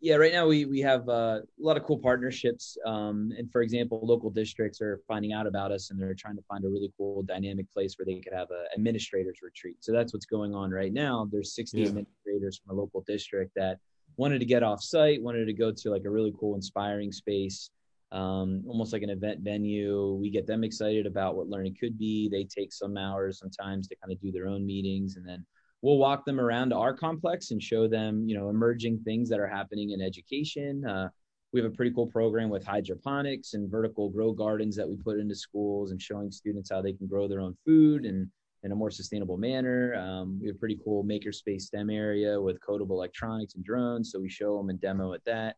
yeah, 0.01 0.17
right 0.17 0.33
now 0.33 0.47
we 0.47 0.67
we 0.67 0.81
have 0.81 1.09
uh, 1.09 1.41
a 1.41 1.43
lot 1.59 1.77
of 1.77 1.85
cool 1.85 1.99
partnerships. 1.99 2.77
Um, 2.85 3.33
and 3.37 3.51
for 3.51 3.63
example, 3.63 4.01
local 4.03 4.31
districts 4.31 4.81
are 4.81 5.01
finding 5.09 5.33
out 5.33 5.47
about 5.47 5.73
us, 5.73 5.91
and 5.91 6.01
they're 6.01 6.15
trying 6.15 6.37
to 6.37 6.43
find 6.43 6.65
a 6.65 6.69
really 6.69 6.93
cool, 6.99 7.23
dynamic 7.23 7.71
place 7.73 7.97
where 7.99 8.05
they 8.05 8.21
could 8.21 8.35
have 8.35 8.51
an 8.51 8.67
administrators 8.75 9.39
retreat. 9.43 9.77
So 9.81 9.93
that's 9.93 10.13
what's 10.13 10.27
going 10.27 10.55
on 10.55 10.71
right 10.71 10.93
now. 10.93 11.29
There's 11.31 11.55
60 11.55 11.79
yeah. 11.79 11.89
administrators 11.89 12.59
from 12.59 12.77
a 12.77 12.81
local 12.81 13.03
district 13.07 13.53
that 13.57 13.79
wanted 14.17 14.39
to 14.41 14.47
get 14.47 14.63
off 14.63 14.83
site, 14.83 15.23
wanted 15.23 15.47
to 15.47 15.53
go 15.53 15.73
to 15.73 15.91
like 15.91 16.05
a 16.05 16.11
really 16.11 16.33
cool, 16.39 16.55
inspiring 16.57 17.11
space, 17.11 17.71
um, 18.13 18.63
almost 18.69 18.93
like 18.93 19.03
an 19.03 19.11
event 19.11 19.41
venue. 19.41 20.13
We 20.15 20.31
get 20.31 20.47
them 20.47 20.63
excited 20.63 21.07
about 21.07 21.37
what 21.37 21.49
learning 21.49 21.77
could 21.81 21.99
be. 21.99 22.29
They 22.29 22.45
take 22.45 22.73
some 22.73 22.99
hours 22.99 23.39
sometimes 23.39 23.89
to 23.89 23.97
kind 23.97 24.13
of 24.13 24.21
do 24.21 24.31
their 24.31 24.47
own 24.47 24.67
meetings, 24.67 25.17
and 25.17 25.27
then 25.27 25.45
we'll 25.87 25.99
walk 25.99 26.25
them 26.25 26.41
around 26.41 26.73
our 26.73 26.93
complex 26.93 27.53
and 27.53 27.63
show 27.63 27.87
them, 27.87 28.29
you 28.29 28.37
know, 28.37 28.49
emerging 28.49 28.99
things 29.05 29.29
that 29.29 29.39
are 29.39 29.47
happening 29.47 29.91
in 29.93 30.01
education. 30.01 30.85
Uh, 30.85 31.09
we 31.53 31.61
have 31.61 31.73
a 31.73 31.75
pretty 31.77 31.93
cool 31.95 32.09
program 32.09 32.51
with 32.51 32.65
hydroponics 32.65 33.55
and 33.55 33.71
vertical 33.71 34.11
grow 34.11 34.33
gardens 34.33 34.75
that 34.75 34.89
we 34.89 34.97
put 34.97 35.21
into 35.21 35.37
schools 35.37 35.93
and 35.93 36.03
showing 36.03 36.33
students 36.33 36.71
how 36.73 36.83
they 36.83 36.93
can 36.93 37.07
grow 37.07 37.29
their 37.29 37.41
own 37.41 37.57
food 37.65 38.05
and 38.05 38.27
in 38.65 38.73
a 38.73 38.75
more 38.75 38.91
sustainable 38.91 39.37
manner. 39.37 39.95
Um, 39.95 40.41
we 40.41 40.49
have 40.49 40.57
a 40.57 40.59
pretty 40.59 40.77
cool 40.85 41.05
makerspace 41.05 41.63
STEM 41.63 41.89
area 41.89 42.41
with 42.41 42.59
codable 42.61 42.97
electronics 42.97 43.55
and 43.55 43.65
drones. 43.65 44.11
So 44.11 44.19
we 44.19 44.29
show 44.29 44.59
them 44.59 44.71
and 44.71 44.81
demo 44.81 45.13
at 45.13 45.25
that. 45.27 45.55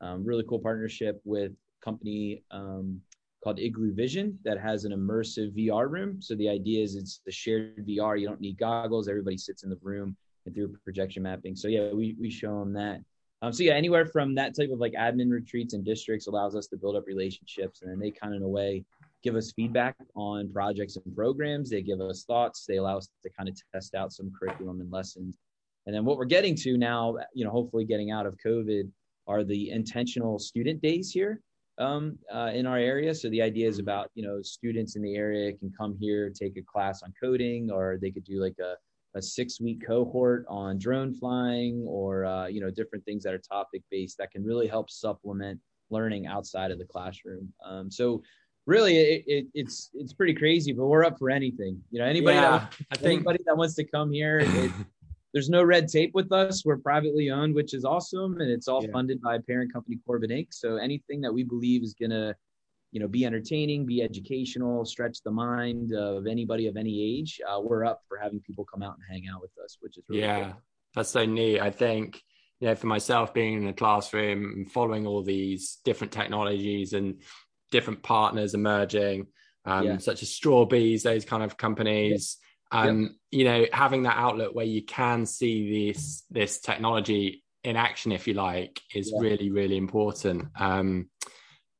Um, 0.00 0.24
really 0.24 0.44
cool 0.48 0.58
partnership 0.58 1.20
with 1.26 1.52
company 1.84 2.44
um, 2.50 3.02
called 3.46 3.60
Igloo 3.60 3.92
Vision 3.92 4.36
that 4.42 4.58
has 4.58 4.84
an 4.84 4.90
immersive 4.90 5.56
VR 5.56 5.88
room. 5.88 6.20
So 6.20 6.34
the 6.34 6.48
idea 6.48 6.82
is 6.82 6.96
it's 6.96 7.20
the 7.24 7.30
shared 7.30 7.86
VR. 7.86 8.18
You 8.20 8.26
don't 8.26 8.40
need 8.40 8.58
goggles. 8.58 9.06
Everybody 9.08 9.38
sits 9.38 9.62
in 9.62 9.70
the 9.70 9.78
room 9.82 10.16
and 10.46 10.52
through 10.52 10.76
projection 10.82 11.22
mapping. 11.22 11.54
So 11.54 11.68
yeah, 11.68 11.92
we 11.92 12.16
we 12.18 12.28
show 12.28 12.58
them 12.58 12.72
that. 12.72 13.02
Um, 13.42 13.52
so 13.52 13.62
yeah, 13.62 13.74
anywhere 13.74 14.04
from 14.04 14.34
that 14.34 14.56
type 14.56 14.70
of 14.72 14.80
like 14.80 14.94
admin 14.94 15.30
retreats 15.30 15.74
and 15.74 15.84
districts 15.84 16.26
allows 16.26 16.56
us 16.56 16.66
to 16.68 16.76
build 16.76 16.96
up 16.96 17.06
relationships, 17.06 17.82
and 17.82 17.90
then 17.92 18.00
they 18.00 18.10
kind 18.10 18.34
of 18.34 18.38
in 18.38 18.42
a 18.42 18.48
way 18.48 18.84
give 19.22 19.36
us 19.36 19.52
feedback 19.52 19.94
on 20.16 20.52
projects 20.52 20.96
and 20.96 21.14
programs. 21.14 21.70
They 21.70 21.82
give 21.82 22.00
us 22.00 22.24
thoughts. 22.24 22.64
They 22.66 22.78
allow 22.78 22.96
us 22.96 23.08
to 23.22 23.30
kind 23.30 23.48
of 23.48 23.56
test 23.72 23.94
out 23.94 24.12
some 24.12 24.32
curriculum 24.36 24.80
and 24.80 24.90
lessons. 24.90 25.36
And 25.86 25.94
then 25.94 26.04
what 26.04 26.18
we're 26.18 26.24
getting 26.24 26.56
to 26.56 26.76
now, 26.76 27.16
you 27.32 27.44
know, 27.44 27.52
hopefully 27.52 27.84
getting 27.84 28.10
out 28.10 28.26
of 28.26 28.36
COVID, 28.44 28.90
are 29.28 29.44
the 29.44 29.70
intentional 29.70 30.40
student 30.40 30.82
days 30.82 31.12
here 31.12 31.40
um, 31.78 32.18
uh, 32.32 32.50
in 32.54 32.66
our 32.66 32.78
area. 32.78 33.14
So 33.14 33.28
the 33.30 33.42
idea 33.42 33.68
is 33.68 33.78
about 33.78 34.10
you 34.14 34.26
know 34.26 34.42
students 34.42 34.96
in 34.96 35.02
the 35.02 35.14
area 35.14 35.52
can 35.52 35.72
come 35.76 35.96
here 36.00 36.30
take 36.30 36.56
a 36.56 36.62
class 36.62 37.02
on 37.02 37.12
coding, 37.20 37.70
or 37.70 37.98
they 38.00 38.10
could 38.10 38.24
do 38.24 38.40
like 38.40 38.58
a, 38.60 38.74
a 39.16 39.22
six 39.22 39.60
week 39.60 39.86
cohort 39.86 40.44
on 40.48 40.78
drone 40.78 41.14
flying, 41.14 41.84
or 41.86 42.24
uh, 42.24 42.46
you 42.46 42.60
know 42.60 42.70
different 42.70 43.04
things 43.04 43.22
that 43.24 43.34
are 43.34 43.38
topic 43.38 43.82
based 43.90 44.18
that 44.18 44.30
can 44.30 44.44
really 44.44 44.66
help 44.66 44.90
supplement 44.90 45.60
learning 45.90 46.26
outside 46.26 46.70
of 46.70 46.78
the 46.78 46.84
classroom. 46.84 47.52
Um, 47.64 47.90
so 47.90 48.22
really 48.66 48.98
it, 48.98 49.24
it, 49.26 49.46
it's 49.54 49.90
it's 49.94 50.12
pretty 50.12 50.34
crazy 50.34 50.72
but 50.72 50.86
we're 50.86 51.04
up 51.04 51.16
for 51.18 51.30
anything 51.30 51.80
you 51.90 52.00
know 52.00 52.04
anybody 52.04 52.36
yeah, 52.36 52.58
that, 52.58 52.74
I 52.90 52.96
think, 52.96 53.18
anybody 53.18 53.38
that 53.46 53.56
wants 53.56 53.74
to 53.74 53.84
come 53.84 54.12
here 54.12 54.40
it, 54.40 54.72
there's 55.36 55.50
no 55.50 55.62
red 55.62 55.86
tape 55.86 56.12
with 56.14 56.32
us. 56.32 56.64
We're 56.64 56.78
privately 56.78 57.30
owned, 57.30 57.54
which 57.54 57.74
is 57.74 57.84
awesome, 57.84 58.40
and 58.40 58.50
it's 58.50 58.68
all 58.68 58.82
yeah. 58.82 58.90
funded 58.90 59.20
by 59.20 59.36
parent 59.46 59.70
company 59.70 59.98
Corbett 60.06 60.30
Inc. 60.30 60.46
So 60.48 60.76
anything 60.76 61.20
that 61.20 61.30
we 61.34 61.42
believe 61.42 61.82
is 61.82 61.92
gonna, 61.92 62.34
you 62.90 63.00
know, 63.00 63.06
be 63.06 63.26
entertaining, 63.26 63.84
be 63.84 64.00
educational, 64.00 64.86
stretch 64.86 65.18
the 65.22 65.30
mind 65.30 65.92
of 65.92 66.26
anybody 66.26 66.68
of 66.68 66.78
any 66.78 67.18
age, 67.18 67.38
uh, 67.46 67.60
we're 67.60 67.84
up 67.84 68.00
for 68.08 68.16
having 68.16 68.40
people 68.40 68.64
come 68.64 68.82
out 68.82 68.94
and 68.94 69.04
hang 69.10 69.30
out 69.30 69.42
with 69.42 69.50
us, 69.62 69.76
which 69.80 69.98
is 69.98 70.04
really 70.08 70.22
yeah, 70.22 70.44
cool. 70.44 70.62
that's 70.94 71.10
so 71.10 71.26
neat. 71.26 71.60
I 71.60 71.70
think 71.70 72.22
you 72.60 72.68
know, 72.68 72.74
for 72.74 72.86
myself 72.86 73.34
being 73.34 73.60
in 73.60 73.68
a 73.68 73.74
classroom 73.74 74.54
and 74.56 74.72
following 74.72 75.06
all 75.06 75.22
these 75.22 75.80
different 75.84 76.14
technologies 76.14 76.94
and 76.94 77.20
different 77.70 78.02
partners 78.02 78.54
emerging, 78.54 79.26
um, 79.66 79.84
yeah. 79.84 79.98
such 79.98 80.22
as 80.22 80.30
Strawbees, 80.30 81.02
those 81.02 81.26
kind 81.26 81.42
of 81.42 81.58
companies. 81.58 82.38
Um, 82.72 83.02
yep. 83.02 83.10
you 83.30 83.44
know, 83.44 83.66
having 83.72 84.04
that 84.04 84.16
outlet 84.16 84.54
where 84.54 84.66
you 84.66 84.84
can 84.84 85.26
see 85.26 85.88
this 85.90 86.24
this 86.30 86.60
technology 86.60 87.44
in 87.64 87.76
action, 87.76 88.12
if 88.12 88.26
you 88.26 88.34
like, 88.34 88.80
is 88.94 89.12
yeah. 89.12 89.20
really, 89.20 89.50
really 89.50 89.76
important. 89.76 90.48
Um, 90.58 91.10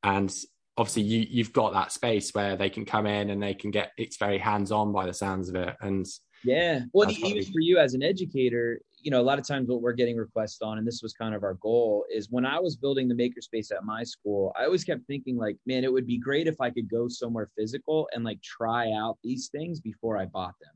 and 0.02 0.34
obviously 0.76 1.02
you 1.02 1.26
you've 1.28 1.52
got 1.52 1.72
that 1.72 1.92
space 1.92 2.30
where 2.32 2.56
they 2.56 2.70
can 2.70 2.84
come 2.84 3.06
in 3.06 3.30
and 3.30 3.42
they 3.42 3.54
can 3.54 3.70
get 3.70 3.92
it's 3.96 4.18
very 4.18 4.38
hands 4.38 4.70
on 4.72 4.92
by 4.92 5.06
the 5.06 5.14
sounds 5.14 5.48
of 5.48 5.56
it 5.56 5.74
and 5.80 6.06
yeah 6.44 6.80
well 6.92 7.10
even 7.10 7.42
for 7.44 7.60
you 7.60 7.78
as 7.78 7.94
an 7.94 8.02
educator 8.02 8.80
you 8.98 9.10
know 9.10 9.20
a 9.20 9.22
lot 9.22 9.38
of 9.38 9.46
times 9.46 9.68
what 9.68 9.82
we're 9.82 9.92
getting 9.92 10.16
requests 10.16 10.62
on 10.62 10.78
and 10.78 10.86
this 10.86 11.00
was 11.02 11.12
kind 11.12 11.34
of 11.34 11.42
our 11.42 11.54
goal 11.54 12.04
is 12.12 12.28
when 12.30 12.46
i 12.46 12.58
was 12.58 12.76
building 12.76 13.08
the 13.08 13.14
makerspace 13.14 13.70
at 13.70 13.84
my 13.84 14.02
school 14.02 14.52
i 14.58 14.64
always 14.64 14.84
kept 14.84 15.06
thinking 15.06 15.36
like 15.36 15.56
man 15.66 15.84
it 15.84 15.92
would 15.92 16.06
be 16.06 16.18
great 16.18 16.46
if 16.46 16.60
i 16.60 16.70
could 16.70 16.88
go 16.90 17.08
somewhere 17.08 17.48
physical 17.56 18.08
and 18.14 18.24
like 18.24 18.40
try 18.42 18.90
out 18.92 19.18
these 19.22 19.48
things 19.48 19.80
before 19.80 20.16
i 20.16 20.24
bought 20.24 20.54
them 20.60 20.74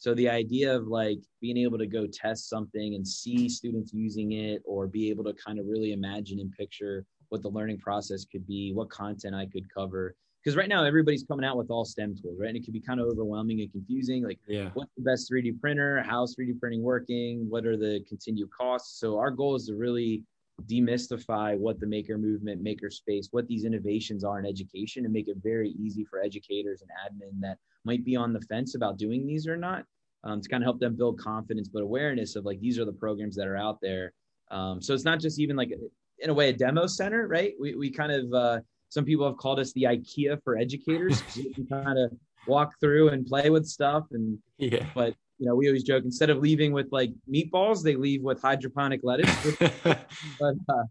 so 0.00 0.14
the 0.14 0.30
idea 0.30 0.74
of 0.74 0.86
like 0.86 1.20
being 1.42 1.58
able 1.58 1.76
to 1.76 1.86
go 1.86 2.06
test 2.06 2.48
something 2.48 2.94
and 2.94 3.06
see 3.06 3.50
students 3.50 3.92
using 3.92 4.32
it 4.32 4.62
or 4.64 4.86
be 4.86 5.10
able 5.10 5.24
to 5.24 5.34
kind 5.34 5.58
of 5.58 5.66
really 5.66 5.92
imagine 5.92 6.40
and 6.40 6.50
picture 6.52 7.04
what 7.28 7.42
the 7.42 7.48
learning 7.48 7.78
process 7.78 8.24
could 8.24 8.46
be, 8.46 8.72
what 8.72 8.88
content 8.88 9.34
I 9.34 9.44
could 9.44 9.72
cover. 9.72 10.14
Because 10.42 10.56
right 10.56 10.68
now 10.68 10.84
everybody's 10.84 11.22
coming 11.24 11.44
out 11.44 11.56
with 11.56 11.70
all 11.70 11.84
STEM 11.84 12.16
tools, 12.16 12.38
right? 12.40 12.48
And 12.48 12.56
it 12.56 12.64
can 12.64 12.72
be 12.72 12.80
kind 12.80 12.98
of 12.98 13.06
overwhelming 13.08 13.60
and 13.60 13.70
confusing. 13.70 14.24
Like, 14.24 14.38
yeah. 14.46 14.70
what's 14.72 14.90
the 14.96 15.02
best 15.02 15.30
3D 15.30 15.60
printer? 15.60 16.02
How's 16.06 16.34
3D 16.34 16.58
printing 16.58 16.82
working? 16.82 17.46
What 17.50 17.66
are 17.66 17.76
the 17.76 18.02
continued 18.08 18.48
costs? 18.50 18.98
So 18.98 19.18
our 19.18 19.30
goal 19.30 19.54
is 19.56 19.66
to 19.66 19.74
really 19.74 20.24
demystify 20.66 21.58
what 21.58 21.80
the 21.80 21.86
maker 21.86 22.18
movement, 22.18 22.62
maker 22.62 22.90
space, 22.90 23.28
what 23.32 23.46
these 23.48 23.64
innovations 23.64 24.24
are 24.24 24.38
in 24.38 24.46
education, 24.46 25.04
and 25.04 25.12
make 25.12 25.28
it 25.28 25.36
very 25.42 25.70
easy 25.70 26.04
for 26.04 26.20
educators 26.20 26.82
and 26.82 26.90
admin 26.90 27.40
that 27.40 27.58
might 27.84 28.04
be 28.04 28.16
on 28.16 28.32
the 28.32 28.40
fence 28.42 28.74
about 28.74 28.98
doing 28.98 29.26
these 29.26 29.46
or 29.46 29.56
not. 29.56 29.84
Um, 30.22 30.42
to 30.42 30.48
kind 30.50 30.62
of 30.62 30.66
help 30.66 30.80
them 30.80 30.96
build 30.96 31.18
confidence, 31.18 31.68
but 31.68 31.80
awareness 31.80 32.36
of 32.36 32.44
like 32.44 32.60
these 32.60 32.78
are 32.78 32.84
the 32.84 32.92
programs 32.92 33.34
that 33.36 33.46
are 33.46 33.56
out 33.56 33.78
there. 33.80 34.12
Um, 34.50 34.82
so 34.82 34.92
it's 34.92 35.04
not 35.04 35.18
just 35.18 35.40
even 35.40 35.56
like 35.56 35.72
in 36.18 36.28
a 36.28 36.34
way 36.34 36.50
a 36.50 36.52
demo 36.52 36.86
center, 36.86 37.26
right? 37.26 37.54
We 37.58 37.74
we 37.74 37.90
kind 37.90 38.12
of 38.12 38.32
uh, 38.34 38.60
some 38.90 39.04
people 39.04 39.26
have 39.26 39.36
called 39.36 39.58
us 39.58 39.72
the 39.72 39.84
IKEA 39.84 40.42
for 40.44 40.58
educators. 40.58 41.22
you 41.36 41.54
can 41.54 41.66
kind 41.66 41.98
of 41.98 42.12
walk 42.46 42.74
through 42.80 43.08
and 43.08 43.26
play 43.26 43.48
with 43.48 43.66
stuff, 43.66 44.06
and 44.10 44.38
yeah. 44.58 44.86
But 44.94 45.14
you 45.38 45.46
know, 45.46 45.54
we 45.54 45.68
always 45.68 45.84
joke 45.84 46.04
instead 46.04 46.28
of 46.28 46.38
leaving 46.38 46.72
with 46.72 46.88
like 46.90 47.12
meatballs, 47.32 47.82
they 47.82 47.96
leave 47.96 48.22
with 48.22 48.42
hydroponic 48.42 49.00
lettuce. 49.02 49.56
but 49.84 50.56
uh, 50.68 50.84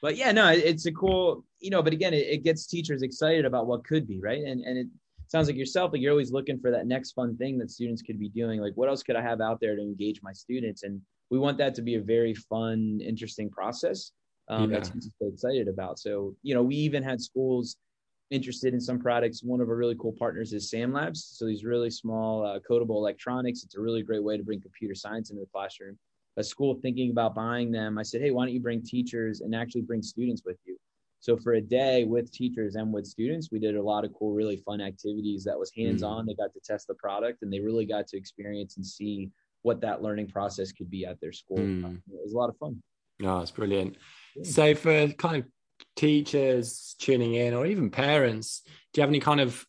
but 0.00 0.16
yeah, 0.16 0.32
no, 0.32 0.48
it's 0.48 0.86
a 0.86 0.92
cool, 0.92 1.44
you 1.60 1.70
know. 1.70 1.82
But 1.82 1.92
again, 1.92 2.14
it, 2.14 2.26
it 2.26 2.42
gets 2.42 2.66
teachers 2.66 3.02
excited 3.02 3.44
about 3.44 3.66
what 3.66 3.84
could 3.84 4.08
be, 4.08 4.18
right? 4.20 4.42
And 4.42 4.62
and 4.64 4.78
it 4.78 4.86
sounds 5.28 5.46
like 5.46 5.56
yourself, 5.56 5.92
like 5.92 6.00
you're 6.00 6.10
always 6.10 6.32
looking 6.32 6.58
for 6.58 6.70
that 6.70 6.86
next 6.86 7.12
fun 7.12 7.36
thing 7.36 7.58
that 7.58 7.70
students 7.70 8.02
could 8.02 8.18
be 8.18 8.30
doing. 8.30 8.60
Like, 8.60 8.72
what 8.74 8.88
else 8.88 9.02
could 9.02 9.16
I 9.16 9.22
have 9.22 9.40
out 9.40 9.60
there 9.60 9.76
to 9.76 9.82
engage 9.82 10.20
my 10.22 10.32
students? 10.32 10.82
And 10.82 11.00
we 11.30 11.38
want 11.38 11.58
that 11.58 11.74
to 11.76 11.82
be 11.82 11.94
a 11.94 12.00
very 12.00 12.34
fun, 12.34 13.00
interesting 13.02 13.50
process 13.50 14.10
um, 14.52 14.70
yeah. 14.70 14.80
that 14.80 14.86
so 14.86 15.26
excited 15.26 15.68
about. 15.68 15.98
So, 15.98 16.34
you 16.42 16.54
know, 16.54 16.62
we 16.62 16.76
even 16.76 17.02
had 17.02 17.20
schools 17.20 17.76
interested 18.30 18.72
in 18.72 18.80
some 18.80 18.98
products. 18.98 19.42
One 19.42 19.60
of 19.60 19.68
our 19.68 19.76
really 19.76 19.96
cool 19.98 20.14
partners 20.18 20.52
is 20.52 20.70
Sam 20.70 20.92
Labs. 20.92 21.24
So 21.36 21.46
these 21.46 21.64
really 21.64 21.90
small 21.90 22.46
uh, 22.46 22.58
codable 22.68 22.96
electronics. 22.96 23.62
It's 23.62 23.76
a 23.76 23.80
really 23.80 24.02
great 24.02 24.22
way 24.22 24.36
to 24.36 24.42
bring 24.42 24.60
computer 24.60 24.94
science 24.94 25.30
into 25.30 25.40
the 25.40 25.50
classroom. 25.52 25.98
A 26.38 26.44
school 26.44 26.74
thinking 26.80 27.10
about 27.10 27.34
buying 27.34 27.70
them, 27.70 27.98
I 27.98 28.02
said, 28.02 28.22
hey, 28.22 28.30
why 28.30 28.46
don't 28.46 28.54
you 28.54 28.60
bring 28.60 28.82
teachers 28.82 29.42
and 29.42 29.54
actually 29.54 29.82
bring 29.82 30.02
students 30.02 30.42
with 30.46 30.56
you? 30.64 30.78
So 31.20 31.36
for 31.36 31.52
a 31.54 31.60
day 31.60 32.04
with 32.04 32.32
teachers 32.32 32.74
and 32.74 32.92
with 32.92 33.06
students, 33.06 33.50
we 33.52 33.60
did 33.60 33.76
a 33.76 33.82
lot 33.82 34.04
of 34.04 34.12
cool, 34.14 34.32
really 34.32 34.56
fun 34.56 34.80
activities 34.80 35.44
that 35.44 35.58
was 35.58 35.70
hands-on. 35.76 36.24
Mm. 36.24 36.28
They 36.28 36.34
got 36.34 36.52
to 36.54 36.60
test 36.64 36.88
the 36.88 36.94
product 36.94 37.42
and 37.42 37.52
they 37.52 37.60
really 37.60 37.84
got 37.84 38.08
to 38.08 38.16
experience 38.16 38.76
and 38.76 38.84
see 38.84 39.30
what 39.60 39.80
that 39.82 40.02
learning 40.02 40.28
process 40.28 40.72
could 40.72 40.90
be 40.90 41.04
at 41.04 41.20
their 41.20 41.32
school. 41.32 41.58
Mm. 41.58 41.96
It 41.96 42.02
was 42.24 42.32
a 42.32 42.36
lot 42.36 42.48
of 42.48 42.56
fun. 42.56 42.82
No, 43.22 43.38
it's 43.38 43.52
brilliant. 43.52 43.96
So 44.42 44.74
for 44.74 45.06
kind 45.12 45.36
of 45.36 45.44
teachers 45.94 46.96
tuning 46.98 47.34
in 47.34 47.54
or 47.54 47.66
even 47.66 47.88
parents, 47.88 48.62
do 48.92 49.00
you 49.00 49.02
have 49.02 49.10
any 49.10 49.20
kind 49.20 49.40
of 49.40 49.64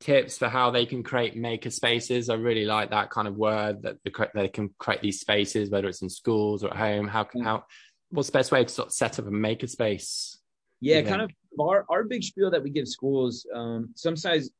tips 0.00 0.36
for 0.36 0.48
how 0.48 0.72
they 0.72 0.84
can 0.84 1.04
create 1.04 1.36
maker 1.36 1.70
spaces? 1.70 2.28
I 2.28 2.34
really 2.34 2.64
like 2.64 2.90
that 2.90 3.10
kind 3.10 3.28
of 3.28 3.36
word 3.36 3.82
that 3.82 3.98
they 4.34 4.48
can 4.48 4.70
create 4.78 5.00
these 5.00 5.20
spaces, 5.20 5.70
whether 5.70 5.88
it's 5.88 6.02
in 6.02 6.08
schools 6.08 6.64
or 6.64 6.70
at 6.70 6.76
home. 6.76 7.06
How 7.06 7.22
can 7.22 7.44
how 7.44 7.64
what's 8.10 8.30
the 8.30 8.38
best 8.38 8.50
way 8.50 8.64
to 8.64 8.68
sort 8.68 8.88
of 8.88 8.92
set 8.92 9.20
up 9.20 9.28
a 9.28 9.30
maker 9.30 9.68
space? 9.68 10.36
Yeah, 10.80 11.02
kind 11.02 11.22
of 11.22 11.30
our 11.60 11.86
our 11.88 12.02
big 12.02 12.24
spiel 12.24 12.50
that 12.50 12.62
we 12.62 12.70
give 12.70 12.88
schools. 12.88 13.46
Um, 13.54 13.90
sometimes, 13.94 14.50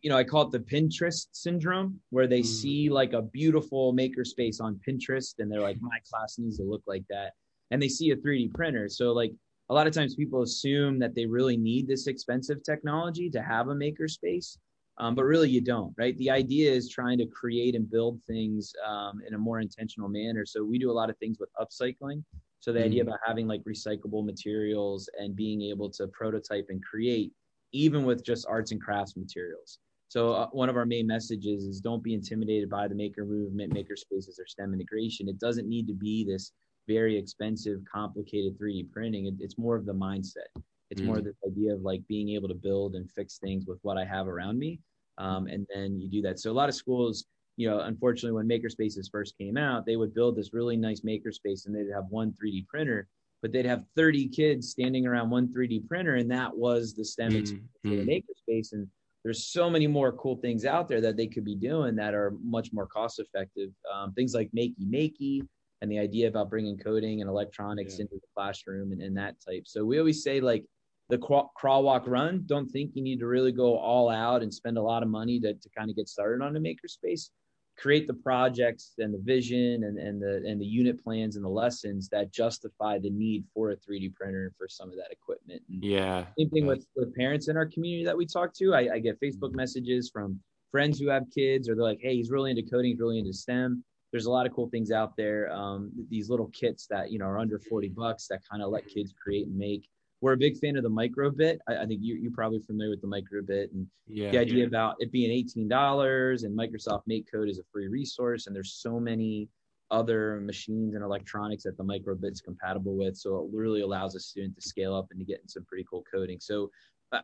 you 0.00 0.08
know, 0.08 0.16
I 0.16 0.24
call 0.24 0.42
it 0.46 0.50
the 0.50 0.60
Pinterest 0.60 1.26
syndrome, 1.32 2.00
where 2.08 2.26
they 2.26 2.40
mm. 2.40 2.46
see 2.46 2.88
like 2.88 3.12
a 3.12 3.20
beautiful 3.20 3.92
maker 3.92 4.24
space 4.24 4.60
on 4.60 4.80
Pinterest, 4.86 5.34
and 5.40 5.52
they're 5.52 5.60
like, 5.60 5.76
my 5.82 5.98
class 6.10 6.38
needs 6.38 6.56
to 6.56 6.62
look 6.62 6.84
like 6.86 7.04
that 7.10 7.32
and 7.72 7.82
they 7.82 7.88
see 7.88 8.10
a 8.10 8.16
3D 8.16 8.52
printer. 8.54 8.88
So 8.88 9.12
like 9.12 9.32
a 9.70 9.74
lot 9.74 9.86
of 9.86 9.94
times 9.94 10.14
people 10.14 10.42
assume 10.42 10.98
that 10.98 11.14
they 11.14 11.26
really 11.26 11.56
need 11.56 11.88
this 11.88 12.06
expensive 12.06 12.62
technology 12.62 13.30
to 13.30 13.42
have 13.42 13.68
a 13.68 13.74
makerspace, 13.74 14.58
um, 14.98 15.14
but 15.14 15.24
really 15.24 15.48
you 15.48 15.62
don't, 15.62 15.94
right? 15.96 16.16
The 16.18 16.30
idea 16.30 16.70
is 16.70 16.90
trying 16.90 17.16
to 17.18 17.26
create 17.26 17.74
and 17.74 17.90
build 17.90 18.20
things 18.26 18.74
um, 18.86 19.22
in 19.26 19.34
a 19.34 19.38
more 19.38 19.60
intentional 19.60 20.10
manner. 20.10 20.44
So 20.44 20.62
we 20.62 20.78
do 20.78 20.90
a 20.90 20.92
lot 20.92 21.08
of 21.08 21.16
things 21.16 21.38
with 21.40 21.48
upcycling. 21.58 22.22
So 22.60 22.72
the 22.72 22.80
mm 22.80 22.84
idea 22.84 23.02
about 23.02 23.18
having 23.26 23.48
like 23.48 23.64
recyclable 23.64 24.24
materials 24.24 25.08
and 25.18 25.34
being 25.34 25.62
able 25.62 25.90
to 25.92 26.06
prototype 26.08 26.66
and 26.68 26.84
create, 26.84 27.32
even 27.72 28.04
with 28.04 28.22
just 28.22 28.46
arts 28.46 28.70
and 28.70 28.80
crafts 28.80 29.16
materials. 29.16 29.78
So 30.08 30.34
uh, 30.34 30.48
one 30.52 30.68
of 30.68 30.76
our 30.76 30.84
main 30.84 31.06
messages 31.06 31.64
is 31.64 31.80
don't 31.80 32.04
be 32.04 32.12
intimidated 32.12 32.68
by 32.68 32.86
the 32.86 32.94
maker 32.94 33.24
movement, 33.24 33.72
maker 33.72 33.96
spaces, 33.96 34.38
or 34.38 34.46
STEM 34.46 34.74
integration. 34.74 35.26
It 35.26 35.40
doesn't 35.40 35.66
need 35.66 35.86
to 35.88 35.94
be 35.94 36.22
this 36.22 36.52
very 36.86 37.16
expensive, 37.16 37.80
complicated 37.92 38.58
3D 38.58 38.90
printing. 38.90 39.26
It, 39.26 39.34
it's 39.38 39.58
more 39.58 39.76
of 39.76 39.86
the 39.86 39.94
mindset. 39.94 40.50
It's 40.90 41.00
mm. 41.00 41.06
more 41.06 41.20
this 41.20 41.36
idea 41.46 41.74
of 41.74 41.82
like 41.82 42.06
being 42.08 42.30
able 42.30 42.48
to 42.48 42.54
build 42.54 42.94
and 42.94 43.10
fix 43.10 43.38
things 43.38 43.66
with 43.66 43.78
what 43.82 43.96
I 43.96 44.04
have 44.04 44.28
around 44.28 44.58
me. 44.58 44.80
Um, 45.18 45.46
and 45.46 45.66
then 45.74 46.00
you 46.00 46.08
do 46.08 46.22
that. 46.22 46.38
So 46.38 46.50
a 46.50 46.52
lot 46.52 46.68
of 46.68 46.74
schools, 46.74 47.24
you 47.56 47.68
know, 47.68 47.80
unfortunately, 47.80 48.32
when 48.32 48.48
makerspaces 48.48 49.10
first 49.10 49.36
came 49.38 49.56
out, 49.56 49.86
they 49.86 49.96
would 49.96 50.14
build 50.14 50.36
this 50.36 50.52
really 50.52 50.76
nice 50.76 51.00
makerspace 51.00 51.66
and 51.66 51.74
they'd 51.74 51.92
have 51.92 52.04
one 52.08 52.32
3D 52.32 52.66
printer, 52.66 53.08
but 53.40 53.52
they'd 53.52 53.66
have 53.66 53.84
30 53.96 54.28
kids 54.28 54.70
standing 54.70 55.06
around 55.06 55.30
one 55.30 55.48
3D 55.48 55.86
printer, 55.88 56.16
and 56.16 56.30
that 56.30 56.54
was 56.56 56.94
the 56.94 57.04
STEM 57.04 57.36
experience 57.36 57.70
for 57.82 57.88
the 57.90 57.96
mm. 57.96 58.22
makerspace. 58.48 58.72
And 58.72 58.86
there's 59.22 59.46
so 59.46 59.70
many 59.70 59.86
more 59.86 60.12
cool 60.12 60.36
things 60.36 60.64
out 60.64 60.88
there 60.88 61.00
that 61.00 61.16
they 61.16 61.26
could 61.26 61.44
be 61.44 61.54
doing 61.54 61.94
that 61.96 62.14
are 62.14 62.34
much 62.42 62.72
more 62.72 62.86
cost 62.86 63.20
effective. 63.20 63.70
Um, 63.92 64.12
things 64.12 64.34
like 64.34 64.50
Makey 64.56 64.86
Makey, 64.88 65.46
and 65.82 65.90
the 65.90 65.98
idea 65.98 66.28
about 66.28 66.48
bringing 66.48 66.78
coding 66.78 67.20
and 67.20 67.28
electronics 67.28 67.96
yeah. 67.98 68.02
into 68.02 68.14
the 68.14 68.26
classroom 68.34 68.92
and, 68.92 69.02
and 69.02 69.16
that 69.16 69.34
type. 69.44 69.64
So 69.66 69.84
we 69.84 69.98
always 69.98 70.22
say 70.22 70.40
like 70.40 70.64
the 71.08 71.18
crawl, 71.18 71.82
walk, 71.82 72.04
run. 72.06 72.44
Don't 72.46 72.70
think 72.70 72.92
you 72.94 73.02
need 73.02 73.18
to 73.18 73.26
really 73.26 73.50
go 73.50 73.76
all 73.76 74.08
out 74.08 74.42
and 74.42 74.54
spend 74.54 74.78
a 74.78 74.82
lot 74.82 75.02
of 75.02 75.08
money 75.08 75.40
to, 75.40 75.52
to 75.52 75.68
kind 75.76 75.90
of 75.90 75.96
get 75.96 76.08
started 76.08 76.42
on 76.42 76.56
a 76.56 76.60
makerspace. 76.60 77.30
Create 77.76 78.06
the 78.06 78.14
projects 78.14 78.92
and 78.98 79.12
the 79.12 79.18
vision 79.18 79.82
and, 79.84 79.98
and 79.98 80.22
the 80.22 80.42
and 80.46 80.60
the 80.60 80.64
unit 80.64 81.02
plans 81.02 81.36
and 81.36 81.44
the 81.44 81.48
lessons 81.48 82.08
that 82.10 82.30
justify 82.30 82.98
the 82.98 83.10
need 83.10 83.44
for 83.52 83.70
a 83.70 83.76
3D 83.76 84.14
printer 84.14 84.44
and 84.44 84.56
for 84.56 84.68
some 84.68 84.88
of 84.90 84.96
that 84.96 85.10
equipment. 85.10 85.62
And 85.68 85.82
yeah. 85.82 86.26
Same 86.38 86.50
thing 86.50 86.66
with, 86.66 86.86
with 86.94 87.14
parents 87.14 87.48
in 87.48 87.56
our 87.56 87.66
community 87.66 88.04
that 88.04 88.16
we 88.16 88.26
talk 88.26 88.54
to. 88.54 88.74
I, 88.74 88.94
I 88.94 88.98
get 89.00 89.20
Facebook 89.20 89.48
mm-hmm. 89.48 89.56
messages 89.56 90.10
from 90.12 90.38
friends 90.70 91.00
who 91.00 91.08
have 91.08 91.24
kids, 91.34 91.68
or 91.68 91.74
they're 91.74 91.82
like, 91.82 92.00
"Hey, 92.00 92.14
he's 92.14 92.30
really 92.30 92.50
into 92.50 92.62
coding, 92.62 92.92
he's 92.92 93.00
really 93.00 93.18
into 93.18 93.32
STEM." 93.32 93.82
There's 94.12 94.26
a 94.26 94.30
lot 94.30 94.46
of 94.46 94.52
cool 94.52 94.68
things 94.68 94.92
out 94.92 95.16
there. 95.16 95.50
Um, 95.50 95.90
these 96.10 96.28
little 96.28 96.48
kits 96.48 96.86
that 96.88 97.10
you 97.10 97.18
know 97.18 97.24
are 97.24 97.38
under 97.38 97.58
40 97.58 97.88
bucks 97.88 98.28
that 98.28 98.40
kind 98.48 98.62
of 98.62 98.70
let 98.70 98.86
kids 98.86 99.12
create 99.20 99.46
and 99.46 99.56
make. 99.56 99.88
We're 100.20 100.34
a 100.34 100.36
big 100.36 100.56
fan 100.58 100.76
of 100.76 100.84
the 100.84 100.90
microbit. 100.90 101.58
I, 101.68 101.78
I 101.78 101.86
think 101.86 102.00
you, 102.02 102.14
you're 102.14 102.30
probably 102.30 102.60
familiar 102.60 102.90
with 102.90 103.00
the 103.00 103.08
microbit 103.08 103.72
and 103.72 103.86
yeah, 104.06 104.30
the 104.30 104.38
idea 104.38 104.58
yeah. 104.58 104.66
about 104.66 104.96
it 105.00 105.10
being 105.10 105.30
$18 105.44 106.44
and 106.44 106.56
Microsoft 106.56 107.02
MakeCode 107.10 107.50
is 107.50 107.58
a 107.58 107.64
free 107.72 107.88
resource. 107.88 108.46
And 108.46 108.54
there's 108.54 108.74
so 108.74 109.00
many 109.00 109.48
other 109.90 110.40
machines 110.40 110.94
and 110.94 111.02
electronics 111.02 111.64
that 111.64 111.76
the 111.76 111.82
microbit's 111.82 112.40
compatible 112.40 112.96
with. 112.96 113.16
So 113.16 113.36
it 113.38 113.56
really 113.56 113.80
allows 113.80 114.14
a 114.14 114.20
student 114.20 114.54
to 114.54 114.62
scale 114.62 114.94
up 114.94 115.08
and 115.10 115.18
to 115.18 115.26
get 115.26 115.40
in 115.40 115.48
some 115.48 115.64
pretty 115.64 115.84
cool 115.90 116.04
coding. 116.12 116.38
So 116.40 116.70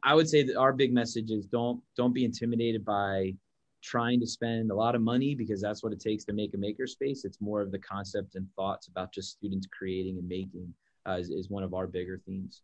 I 0.02 0.14
would 0.14 0.28
say 0.28 0.42
that 0.42 0.56
our 0.56 0.72
big 0.72 0.92
message 0.92 1.30
is 1.30 1.46
don't 1.46 1.80
don't 1.96 2.12
be 2.12 2.24
intimidated 2.24 2.84
by 2.84 3.34
trying 3.82 4.20
to 4.20 4.26
spend 4.26 4.70
a 4.70 4.74
lot 4.74 4.94
of 4.94 5.02
money 5.02 5.34
because 5.34 5.60
that's 5.60 5.82
what 5.82 5.92
it 5.92 6.00
takes 6.00 6.24
to 6.24 6.32
make 6.32 6.54
a 6.54 6.56
makerspace. 6.56 7.24
It's 7.24 7.40
more 7.40 7.60
of 7.60 7.70
the 7.70 7.78
concept 7.78 8.34
and 8.34 8.46
thoughts 8.56 8.88
about 8.88 9.12
just 9.12 9.30
students 9.30 9.66
creating 9.66 10.18
and 10.18 10.28
making 10.28 10.72
uh, 11.08 11.16
is, 11.18 11.30
is 11.30 11.48
one 11.48 11.62
of 11.62 11.74
our 11.74 11.86
bigger 11.86 12.20
themes. 12.26 12.62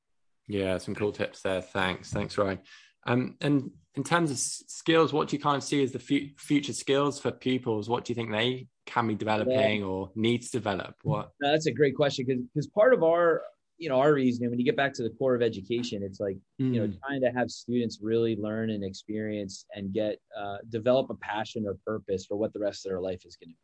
Yeah, 0.48 0.78
some 0.78 0.94
cool 0.94 1.12
tips 1.12 1.40
there. 1.42 1.62
Thanks. 1.62 2.12
Thanks, 2.12 2.36
Ryne. 2.36 2.58
Um, 3.06 3.36
and 3.40 3.70
in 3.94 4.02
terms 4.02 4.30
of 4.30 4.38
skills, 4.38 5.12
what 5.12 5.28
do 5.28 5.36
you 5.36 5.42
kind 5.42 5.56
of 5.56 5.62
see 5.62 5.82
as 5.82 5.92
the 5.92 5.98
f- 6.00 6.40
future 6.40 6.72
skills 6.72 7.20
for 7.20 7.30
pupils? 7.30 7.88
What 7.88 8.04
do 8.04 8.12
you 8.12 8.14
think 8.14 8.30
they 8.30 8.68
can 8.86 9.06
be 9.06 9.14
developing 9.14 9.80
yeah. 9.80 9.86
or 9.86 10.10
need 10.14 10.42
to 10.42 10.50
develop? 10.50 10.96
What? 11.02 11.30
No, 11.40 11.50
that's 11.50 11.66
a 11.66 11.72
great 11.72 11.94
question 11.94 12.24
because 12.26 12.42
because 12.52 12.66
part 12.68 12.92
of 12.94 13.02
our 13.02 13.42
you 13.84 13.90
know 13.90 14.00
our 14.00 14.14
reasoning 14.14 14.48
when 14.50 14.58
you 14.58 14.64
get 14.64 14.76
back 14.76 14.94
to 14.94 15.02
the 15.02 15.10
core 15.10 15.34
of 15.34 15.42
education 15.42 16.02
it's 16.02 16.20
like 16.20 16.38
mm. 16.60 16.72
you 16.72 16.80
know 16.80 16.88
mm. 16.88 16.98
trying 17.06 17.20
to 17.20 17.30
have 17.30 17.50
students 17.50 17.98
really 18.00 18.34
learn 18.36 18.70
and 18.70 18.82
experience 18.82 19.66
and 19.74 19.92
get 19.92 20.18
uh, 20.38 20.56
develop 20.70 21.10
a 21.10 21.14
passion 21.16 21.66
or 21.66 21.76
purpose 21.86 22.24
for 22.24 22.36
what 22.36 22.52
the 22.54 22.58
rest 22.58 22.86
of 22.86 22.90
their 22.90 23.00
life 23.00 23.22
is 23.26 23.36
going 23.36 23.50
to 23.50 23.54
be 23.54 23.58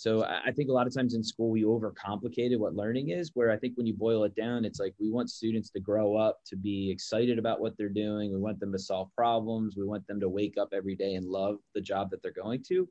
so 0.00 0.24
I 0.24 0.50
think 0.50 0.70
a 0.70 0.72
lot 0.72 0.86
of 0.86 0.94
times 0.94 1.12
in 1.12 1.22
school 1.22 1.50
we 1.50 1.64
overcomplicated 1.64 2.58
what 2.58 2.74
learning 2.74 3.10
is. 3.10 3.32
Where 3.34 3.50
I 3.50 3.58
think 3.58 3.76
when 3.76 3.86
you 3.86 3.92
boil 3.92 4.24
it 4.24 4.34
down, 4.34 4.64
it's 4.64 4.80
like 4.80 4.94
we 4.98 5.10
want 5.10 5.28
students 5.28 5.68
to 5.72 5.80
grow 5.80 6.16
up 6.16 6.38
to 6.46 6.56
be 6.56 6.90
excited 6.90 7.38
about 7.38 7.60
what 7.60 7.76
they're 7.76 7.90
doing. 7.90 8.32
We 8.32 8.38
want 8.38 8.58
them 8.60 8.72
to 8.72 8.78
solve 8.78 9.10
problems. 9.14 9.74
We 9.76 9.84
want 9.84 10.06
them 10.06 10.18
to 10.20 10.28
wake 10.30 10.56
up 10.58 10.70
every 10.72 10.96
day 10.96 11.16
and 11.16 11.26
love 11.26 11.58
the 11.74 11.82
job 11.82 12.08
that 12.12 12.22
they're 12.22 12.32
going 12.32 12.64
to. 12.68 12.88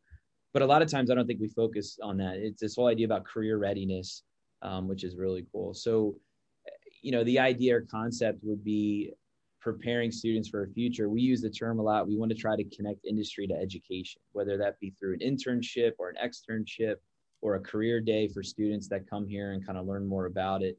But 0.53 0.61
a 0.61 0.67
lot 0.67 0.83
of 0.83 0.91
times 0.91 1.09
I 1.09 1.15
don't 1.15 1.25
think 1.25 1.41
we 1.41 1.47
focus 1.47 1.97
on 2.03 2.15
that. 2.17 2.35
It's 2.35 2.61
this 2.61 2.75
whole 2.75 2.85
idea 2.85 3.07
about 3.07 3.25
career 3.25 3.57
readiness, 3.57 4.21
um, 4.61 4.87
which 4.87 5.03
is 5.03 5.15
really 5.17 5.47
cool. 5.51 5.73
So, 5.73 6.15
you 7.01 7.11
know, 7.11 7.23
the 7.23 7.39
idea 7.39 7.75
or 7.75 7.81
concept 7.81 8.39
would 8.43 8.63
be 8.63 9.11
preparing 9.61 10.11
students 10.11 10.49
for 10.49 10.63
a 10.63 10.69
future, 10.69 11.09
we 11.09 11.21
use 11.21 11.41
the 11.41 11.49
term 11.49 11.79
a 11.79 11.81
lot. 11.81 12.07
We 12.07 12.17
want 12.17 12.31
to 12.31 12.37
try 12.37 12.55
to 12.55 12.63
connect 12.63 13.05
industry 13.05 13.47
to 13.47 13.53
education, 13.53 14.21
whether 14.31 14.57
that 14.57 14.79
be 14.79 14.91
through 14.91 15.13
an 15.13 15.19
internship 15.19 15.93
or 15.99 16.09
an 16.09 16.15
externship 16.23 16.95
or 17.41 17.55
a 17.55 17.59
career 17.59 17.99
day 17.99 18.27
for 18.27 18.43
students 18.43 18.87
that 18.89 19.09
come 19.09 19.27
here 19.27 19.51
and 19.51 19.65
kind 19.65 19.77
of 19.77 19.85
learn 19.85 20.07
more 20.07 20.25
about 20.25 20.61
it. 20.61 20.77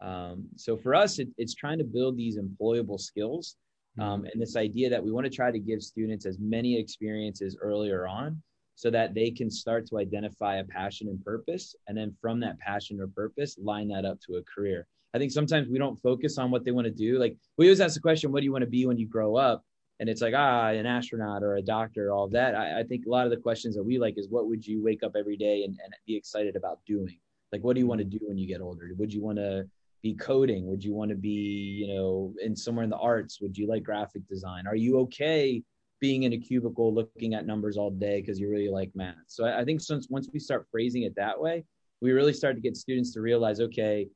Um, 0.00 0.46
so 0.56 0.76
for 0.76 0.94
us, 0.94 1.18
it, 1.18 1.28
it's 1.38 1.54
trying 1.54 1.78
to 1.78 1.84
build 1.84 2.16
these 2.16 2.38
employable 2.38 2.98
skills 2.98 3.56
um, 4.00 4.24
and 4.24 4.40
this 4.40 4.56
idea 4.56 4.88
that 4.90 5.02
we 5.02 5.12
want 5.12 5.24
to 5.24 5.30
try 5.30 5.50
to 5.50 5.58
give 5.58 5.82
students 5.82 6.26
as 6.26 6.38
many 6.40 6.78
experiences 6.78 7.56
earlier 7.60 8.06
on 8.06 8.42
so 8.74 8.90
that 8.90 9.14
they 9.14 9.30
can 9.30 9.50
start 9.50 9.86
to 9.86 9.98
identify 9.98 10.56
a 10.56 10.64
passion 10.64 11.08
and 11.08 11.22
purpose. 11.22 11.76
And 11.86 11.96
then 11.96 12.14
from 12.20 12.40
that 12.40 12.58
passion 12.58 13.00
or 13.00 13.06
purpose, 13.06 13.56
line 13.62 13.88
that 13.88 14.04
up 14.04 14.18
to 14.26 14.36
a 14.36 14.42
career. 14.42 14.86
I 15.14 15.18
think 15.18 15.32
sometimes 15.32 15.68
we 15.68 15.78
don't 15.78 16.00
focus 16.00 16.38
on 16.38 16.50
what 16.50 16.64
they 16.64 16.70
want 16.70 16.86
to 16.86 16.90
do. 16.92 17.18
Like 17.18 17.36
we 17.58 17.66
always 17.66 17.80
ask 17.80 17.94
the 17.94 18.00
question, 18.00 18.32
what 18.32 18.40
do 18.40 18.44
you 18.44 18.52
want 18.52 18.62
to 18.62 18.70
be 18.70 18.86
when 18.86 18.98
you 18.98 19.06
grow 19.06 19.36
up? 19.36 19.64
And 20.00 20.08
it's 20.08 20.22
like, 20.22 20.34
ah, 20.36 20.68
an 20.68 20.86
astronaut 20.86 21.42
or 21.42 21.56
a 21.56 21.62
doctor, 21.62 22.10
all 22.10 22.28
that. 22.28 22.54
I, 22.54 22.80
I 22.80 22.82
think 22.82 23.06
a 23.06 23.10
lot 23.10 23.26
of 23.26 23.30
the 23.30 23.36
questions 23.36 23.76
that 23.76 23.84
we 23.84 23.98
like 23.98 24.18
is 24.18 24.28
what 24.28 24.48
would 24.48 24.66
you 24.66 24.82
wake 24.82 25.02
up 25.02 25.12
every 25.16 25.36
day 25.36 25.64
and, 25.64 25.78
and 25.84 25.94
be 26.06 26.16
excited 26.16 26.56
about 26.56 26.80
doing? 26.86 27.18
Like, 27.52 27.62
what 27.62 27.74
do 27.74 27.80
you 27.80 27.86
want 27.86 27.98
to 28.00 28.04
do 28.04 28.18
when 28.22 28.38
you 28.38 28.48
get 28.48 28.60
older? 28.60 28.90
Would 28.96 29.12
you 29.12 29.22
want 29.22 29.38
to 29.38 29.68
be 30.02 30.14
coding? 30.14 30.66
Would 30.66 30.82
you 30.82 30.94
want 30.94 31.10
to 31.10 31.16
be, 31.16 31.28
you 31.28 31.94
know, 31.94 32.34
in 32.42 32.56
somewhere 32.56 32.82
in 32.82 32.90
the 32.90 32.96
arts? 32.96 33.40
Would 33.40 33.56
you 33.56 33.68
like 33.68 33.84
graphic 33.84 34.26
design? 34.26 34.66
Are 34.66 34.74
you 34.74 34.98
okay 35.00 35.62
being 36.00 36.24
in 36.24 36.32
a 36.32 36.38
cubicle 36.38 36.92
looking 36.92 37.34
at 37.34 37.46
numbers 37.46 37.76
all 37.76 37.90
day 37.90 38.20
because 38.20 38.40
you 38.40 38.50
really 38.50 38.70
like 38.70 38.90
math? 38.94 39.14
So 39.28 39.44
I, 39.44 39.60
I 39.60 39.64
think 39.64 39.80
since 39.82 40.08
once 40.10 40.28
we 40.32 40.40
start 40.40 40.66
phrasing 40.70 41.02
it 41.02 41.14
that 41.16 41.38
way, 41.38 41.64
we 42.00 42.10
really 42.10 42.32
start 42.32 42.56
to 42.56 42.60
get 42.60 42.76
students 42.76 43.12
to 43.12 43.20
realize, 43.20 43.60
okay, 43.60 44.08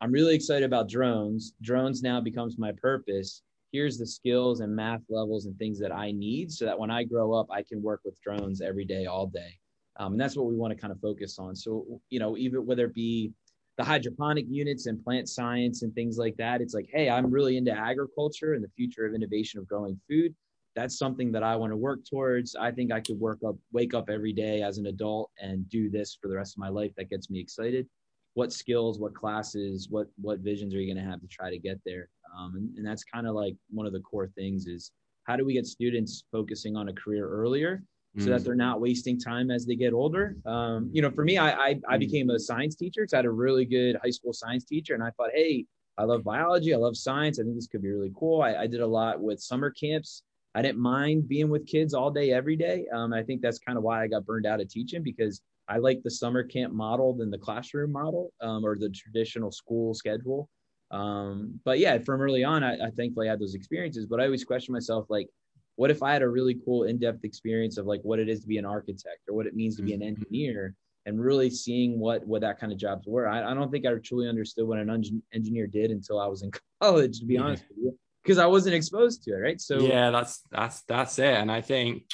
I'm 0.00 0.12
really 0.12 0.34
excited 0.34 0.64
about 0.64 0.88
drones. 0.88 1.54
Drones 1.62 2.02
now 2.02 2.20
becomes 2.20 2.58
my 2.58 2.72
purpose. 2.72 3.42
Here's 3.72 3.98
the 3.98 4.06
skills 4.06 4.60
and 4.60 4.74
math 4.74 5.02
levels 5.08 5.46
and 5.46 5.58
things 5.58 5.78
that 5.80 5.92
I 5.92 6.12
need 6.12 6.52
so 6.52 6.64
that 6.64 6.78
when 6.78 6.90
I 6.90 7.04
grow 7.04 7.32
up, 7.32 7.46
I 7.50 7.62
can 7.62 7.82
work 7.82 8.00
with 8.04 8.20
drones 8.20 8.60
every 8.60 8.84
day, 8.84 9.06
all 9.06 9.26
day. 9.26 9.58
Um, 9.96 10.12
and 10.12 10.20
that's 10.20 10.36
what 10.36 10.46
we 10.46 10.56
want 10.56 10.72
to 10.72 10.80
kind 10.80 10.92
of 10.92 11.00
focus 11.00 11.38
on. 11.38 11.54
So, 11.54 12.00
you 12.10 12.18
know, 12.18 12.36
even 12.36 12.66
whether 12.66 12.86
it 12.86 12.94
be 12.94 13.32
the 13.76 13.84
hydroponic 13.84 14.46
units 14.48 14.86
and 14.86 15.02
plant 15.02 15.28
science 15.28 15.82
and 15.82 15.94
things 15.94 16.18
like 16.18 16.36
that, 16.36 16.60
it's 16.60 16.74
like, 16.74 16.88
hey, 16.92 17.08
I'm 17.08 17.30
really 17.30 17.56
into 17.56 17.72
agriculture 17.72 18.54
and 18.54 18.62
the 18.62 18.70
future 18.76 19.06
of 19.06 19.14
innovation 19.14 19.58
of 19.58 19.66
growing 19.66 19.98
food. 20.08 20.34
That's 20.76 20.98
something 20.98 21.30
that 21.32 21.44
I 21.44 21.54
want 21.56 21.72
to 21.72 21.76
work 21.76 22.00
towards. 22.04 22.56
I 22.56 22.72
think 22.72 22.92
I 22.92 23.00
could 23.00 23.18
work 23.18 23.38
up, 23.46 23.56
wake 23.72 23.94
up 23.94 24.10
every 24.10 24.32
day 24.32 24.62
as 24.62 24.78
an 24.78 24.86
adult 24.86 25.30
and 25.40 25.68
do 25.68 25.88
this 25.88 26.18
for 26.20 26.28
the 26.28 26.36
rest 26.36 26.54
of 26.54 26.58
my 26.58 26.68
life. 26.68 26.92
That 26.96 27.10
gets 27.10 27.30
me 27.30 27.38
excited 27.38 27.86
what 28.34 28.52
skills, 28.52 28.98
what 28.98 29.14
classes, 29.14 29.88
what 29.90 30.08
what 30.20 30.40
visions 30.40 30.74
are 30.74 30.80
you 30.80 30.92
going 30.92 31.02
to 31.02 31.10
have 31.10 31.20
to 31.20 31.28
try 31.28 31.50
to 31.50 31.58
get 31.58 31.80
there? 31.84 32.08
Um, 32.36 32.54
and, 32.56 32.76
and 32.76 32.86
that's 32.86 33.04
kind 33.04 33.26
of 33.26 33.34
like 33.34 33.54
one 33.70 33.86
of 33.86 33.92
the 33.92 34.00
core 34.00 34.28
things 34.36 34.66
is 34.66 34.90
how 35.24 35.36
do 35.36 35.44
we 35.44 35.54
get 35.54 35.66
students 35.66 36.24
focusing 36.30 36.76
on 36.76 36.88
a 36.88 36.92
career 36.92 37.28
earlier 37.28 37.82
so 38.18 38.26
that 38.26 38.42
mm. 38.42 38.44
they're 38.44 38.54
not 38.54 38.80
wasting 38.80 39.18
time 39.18 39.50
as 39.50 39.66
they 39.66 39.74
get 39.74 39.92
older. 39.92 40.36
Um, 40.46 40.88
you 40.92 41.02
know, 41.02 41.10
for 41.10 41.24
me, 41.24 41.36
I, 41.36 41.50
I, 41.50 41.80
I 41.88 41.98
became 41.98 42.30
a 42.30 42.38
science 42.38 42.76
teacher 42.76 43.02
because 43.02 43.12
I 43.12 43.18
had 43.18 43.24
a 43.24 43.30
really 43.30 43.64
good 43.64 43.96
high 44.04 44.10
school 44.10 44.32
science 44.32 44.64
teacher, 44.64 44.94
and 44.94 45.02
I 45.02 45.10
thought, 45.16 45.30
hey, 45.34 45.66
I 45.98 46.04
love 46.04 46.22
biology, 46.22 46.72
I 46.74 46.76
love 46.76 46.96
science. 46.96 47.40
I 47.40 47.42
think 47.42 47.56
this 47.56 47.66
could 47.66 47.82
be 47.82 47.90
really 47.90 48.12
cool. 48.16 48.42
I, 48.42 48.54
I 48.54 48.66
did 48.68 48.80
a 48.80 48.86
lot 48.86 49.20
with 49.20 49.40
summer 49.40 49.70
camps. 49.70 50.22
I 50.54 50.62
didn't 50.62 50.80
mind 50.80 51.28
being 51.28 51.48
with 51.48 51.66
kids 51.66 51.92
all 51.92 52.10
day, 52.10 52.30
every 52.30 52.54
day. 52.54 52.86
Um, 52.94 53.12
I 53.12 53.24
think 53.24 53.42
that's 53.42 53.58
kind 53.58 53.76
of 53.76 53.82
why 53.82 54.02
I 54.02 54.06
got 54.06 54.24
burned 54.24 54.46
out 54.46 54.60
of 54.60 54.68
teaching 54.68 55.02
because 55.02 55.40
I 55.68 55.78
like 55.78 56.02
the 56.02 56.10
summer 56.10 56.42
camp 56.42 56.72
model 56.72 57.14
than 57.14 57.30
the 57.30 57.38
classroom 57.38 57.92
model 57.92 58.32
um, 58.40 58.64
or 58.64 58.76
the 58.76 58.90
traditional 58.90 59.50
school 59.50 59.94
schedule. 59.94 60.48
Um, 60.90 61.58
but 61.64 61.78
yeah, 61.78 61.98
from 61.98 62.20
early 62.20 62.44
on, 62.44 62.62
I, 62.62 62.74
I 62.74 62.90
thankfully 62.90 63.28
had 63.28 63.40
those 63.40 63.54
experiences. 63.54 64.06
But 64.06 64.20
I 64.20 64.24
always 64.24 64.44
question 64.44 64.72
myself, 64.72 65.06
like, 65.08 65.28
what 65.76 65.90
if 65.90 66.02
I 66.02 66.12
had 66.12 66.22
a 66.22 66.28
really 66.28 66.56
cool 66.64 66.84
in-depth 66.84 67.24
experience 67.24 67.78
of 67.78 67.86
like 67.86 68.00
what 68.02 68.20
it 68.20 68.28
is 68.28 68.40
to 68.40 68.46
be 68.46 68.58
an 68.58 68.64
architect 68.64 69.20
or 69.28 69.34
what 69.34 69.46
it 69.46 69.56
means 69.56 69.76
to 69.76 69.82
be 69.82 69.92
an 69.92 70.00
mm-hmm. 70.00 70.08
engineer, 70.08 70.74
and 71.06 71.20
really 71.20 71.50
seeing 71.50 71.98
what 71.98 72.26
what 72.26 72.42
that 72.42 72.58
kind 72.58 72.72
of 72.72 72.78
jobs 72.78 73.06
were. 73.06 73.28
I, 73.28 73.50
I 73.50 73.54
don't 73.54 73.70
think 73.70 73.86
I 73.86 73.92
truly 73.94 74.28
understood 74.28 74.66
what 74.66 74.78
an 74.78 74.90
engineer 75.32 75.66
did 75.66 75.90
until 75.90 76.20
I 76.20 76.26
was 76.26 76.42
in 76.42 76.52
college, 76.80 77.18
to 77.20 77.26
be 77.26 77.34
yeah. 77.34 77.42
honest 77.42 77.64
with 77.68 77.78
you, 77.78 77.98
because 78.22 78.38
I 78.38 78.46
wasn't 78.46 78.76
exposed 78.76 79.24
to 79.24 79.32
it. 79.32 79.38
Right. 79.38 79.60
So 79.60 79.80
yeah, 79.80 80.10
that's 80.10 80.42
that's 80.50 80.82
that's 80.82 81.18
it. 81.18 81.34
And 81.34 81.50
I 81.50 81.60
think 81.60 82.04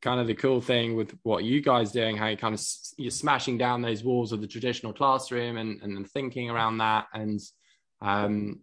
kind 0.00 0.20
of 0.20 0.26
the 0.26 0.34
cool 0.34 0.60
thing 0.60 0.94
with 0.94 1.16
what 1.22 1.44
you 1.44 1.60
guys 1.60 1.90
doing 1.90 2.16
how 2.16 2.28
you 2.28 2.36
kind 2.36 2.54
of 2.54 2.60
you're 2.96 3.10
smashing 3.10 3.58
down 3.58 3.82
those 3.82 4.04
walls 4.04 4.32
of 4.32 4.40
the 4.40 4.46
traditional 4.46 4.92
classroom 4.92 5.56
and 5.56 5.82
and 5.82 6.08
thinking 6.10 6.50
around 6.50 6.78
that 6.78 7.06
and 7.12 7.40
um, 8.00 8.60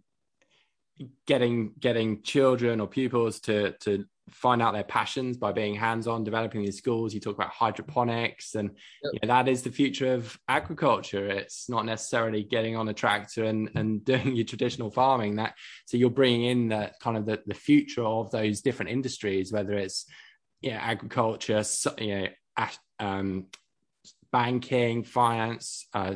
getting 1.25 1.73
getting 1.79 2.21
children 2.21 2.79
or 2.79 2.87
pupils 2.87 3.39
to 3.41 3.71
to 3.79 4.05
find 4.29 4.59
out 4.61 4.73
their 4.73 4.83
passions 4.83 5.37
by 5.37 5.51
being 5.51 5.75
hands-on 5.75 6.23
developing 6.23 6.63
these 6.63 6.77
schools 6.77 7.13
you 7.13 7.19
talk 7.19 7.35
about 7.35 7.49
hydroponics 7.49 8.55
and 8.55 8.69
yep. 9.03 9.13
you 9.13 9.19
know, 9.21 9.27
that 9.27 9.47
is 9.47 9.61
the 9.61 9.69
future 9.69 10.13
of 10.13 10.39
agriculture 10.47 11.27
it's 11.27 11.69
not 11.69 11.85
necessarily 11.85 12.41
getting 12.41 12.75
on 12.75 12.87
a 12.87 12.93
tractor 12.93 13.43
and, 13.43 13.69
and 13.75 14.03
doing 14.05 14.35
your 14.35 14.45
traditional 14.45 14.89
farming 14.89 15.35
that 15.35 15.53
so 15.85 15.97
you're 15.97 16.09
bringing 16.09 16.45
in 16.45 16.69
the 16.69 16.91
kind 17.01 17.17
of 17.17 17.25
the, 17.25 17.39
the 17.45 17.53
future 17.53 18.03
of 18.03 18.31
those 18.31 18.61
different 18.61 18.89
industries 18.89 19.51
whether 19.51 19.73
it's 19.73 20.07
yeah, 20.65 20.79
agriculture, 20.81 21.63
you 21.99 22.15
know, 22.57 22.67
um, 22.99 23.45
banking, 24.31 25.03
finance, 25.03 25.87
uh, 25.93 26.15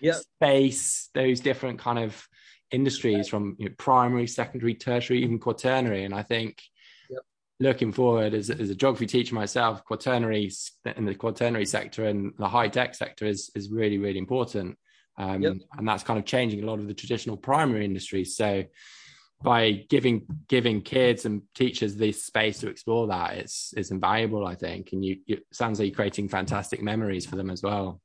yep. 0.00 0.16
space, 0.16 1.10
those 1.14 1.38
different 1.38 1.78
kind 1.78 2.00
of 2.00 2.28
industries 2.72 3.28
from 3.28 3.54
you 3.60 3.68
know, 3.68 3.74
primary, 3.78 4.26
secondary, 4.26 4.74
tertiary, 4.74 5.22
even 5.22 5.38
quaternary. 5.38 6.04
And 6.04 6.12
I 6.12 6.22
think 6.22 6.60
yep. 7.08 7.20
looking 7.60 7.92
forward 7.92 8.34
as, 8.34 8.50
as 8.50 8.68
a 8.68 8.74
geography 8.74 9.06
teacher 9.06 9.36
myself, 9.36 9.84
quaternary 9.84 10.50
in 10.96 11.04
the 11.04 11.14
quaternary 11.14 11.66
sector 11.66 12.06
and 12.06 12.32
the 12.38 12.48
high 12.48 12.68
tech 12.68 12.96
sector 12.96 13.26
is, 13.26 13.52
is 13.54 13.70
really, 13.70 13.98
really 13.98 14.18
important. 14.18 14.76
Um, 15.18 15.40
yep. 15.40 15.54
And 15.78 15.86
that's 15.86 16.02
kind 16.02 16.18
of 16.18 16.24
changing 16.24 16.64
a 16.64 16.66
lot 16.66 16.80
of 16.80 16.88
the 16.88 16.94
traditional 16.94 17.36
primary 17.36 17.84
industries. 17.84 18.36
So 18.36 18.64
by 19.42 19.84
giving 19.88 20.26
giving 20.48 20.80
kids 20.80 21.24
and 21.24 21.42
teachers 21.54 21.96
this 21.96 22.24
space 22.24 22.58
to 22.58 22.68
explore 22.68 23.06
that 23.08 23.36
it's 23.36 23.74
it's 23.76 23.90
invaluable 23.90 24.46
i 24.46 24.54
think. 24.54 24.92
And 24.92 25.04
you, 25.04 25.18
you 25.26 25.38
sounds 25.52 25.78
like 25.78 25.88
you're 25.88 25.96
creating 25.96 26.28
fantastic 26.28 26.82
memories 26.82 27.26
for 27.26 27.36
them 27.36 27.50
as 27.50 27.62
well. 27.62 28.00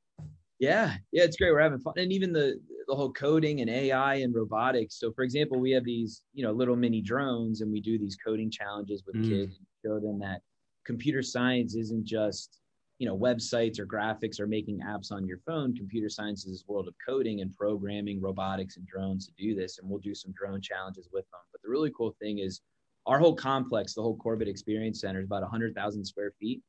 Yeah. 0.58 0.94
Yeah 1.12 1.24
it's 1.24 1.36
great. 1.36 1.52
We're 1.52 1.60
having 1.60 1.78
fun. 1.78 1.94
And 1.96 2.12
even 2.12 2.32
the 2.32 2.60
the 2.88 2.94
whole 2.94 3.12
coding 3.12 3.60
and 3.60 3.68
ai 3.68 4.16
and 4.16 4.34
robotics. 4.34 4.98
So 4.98 5.12
for 5.12 5.22
example 5.22 5.60
we 5.60 5.70
have 5.72 5.84
these 5.84 6.22
you 6.32 6.44
know 6.44 6.52
little 6.52 6.76
mini 6.76 7.00
drones 7.00 7.60
and 7.60 7.70
we 7.70 7.80
do 7.80 7.98
these 7.98 8.16
coding 8.16 8.50
challenges 8.50 9.04
with 9.06 9.16
mm. 9.16 9.28
kids 9.28 9.60
show 9.84 10.00
them 10.00 10.18
that 10.20 10.40
computer 10.84 11.22
science 11.22 11.74
isn't 11.74 12.04
just 12.04 12.60
you 12.98 13.06
know 13.06 13.16
websites 13.16 13.78
or 13.78 13.86
graphics 13.86 14.40
or 14.40 14.46
making 14.46 14.80
apps 14.80 15.12
on 15.12 15.26
your 15.26 15.38
phone 15.38 15.74
computer 15.74 16.08
science 16.08 16.44
is 16.44 16.52
this 16.52 16.64
world 16.66 16.88
of 16.88 16.94
coding 17.04 17.40
and 17.40 17.54
programming 17.54 18.20
robotics 18.20 18.76
and 18.76 18.86
drones 18.86 19.26
to 19.26 19.32
do 19.38 19.54
this 19.54 19.78
and 19.78 19.88
we'll 19.88 20.00
do 20.00 20.14
some 20.14 20.32
drone 20.32 20.60
challenges 20.60 21.08
with 21.12 21.24
them 21.30 21.40
but 21.52 21.62
the 21.62 21.68
really 21.68 21.92
cool 21.96 22.14
thing 22.20 22.38
is 22.38 22.60
our 23.06 23.18
whole 23.18 23.34
complex 23.34 23.94
the 23.94 24.02
whole 24.02 24.16
corbett 24.16 24.48
experience 24.48 25.00
center 25.00 25.20
is 25.20 25.26
about 25.26 25.42
100000 25.42 26.04
square 26.04 26.32
feet 26.40 26.60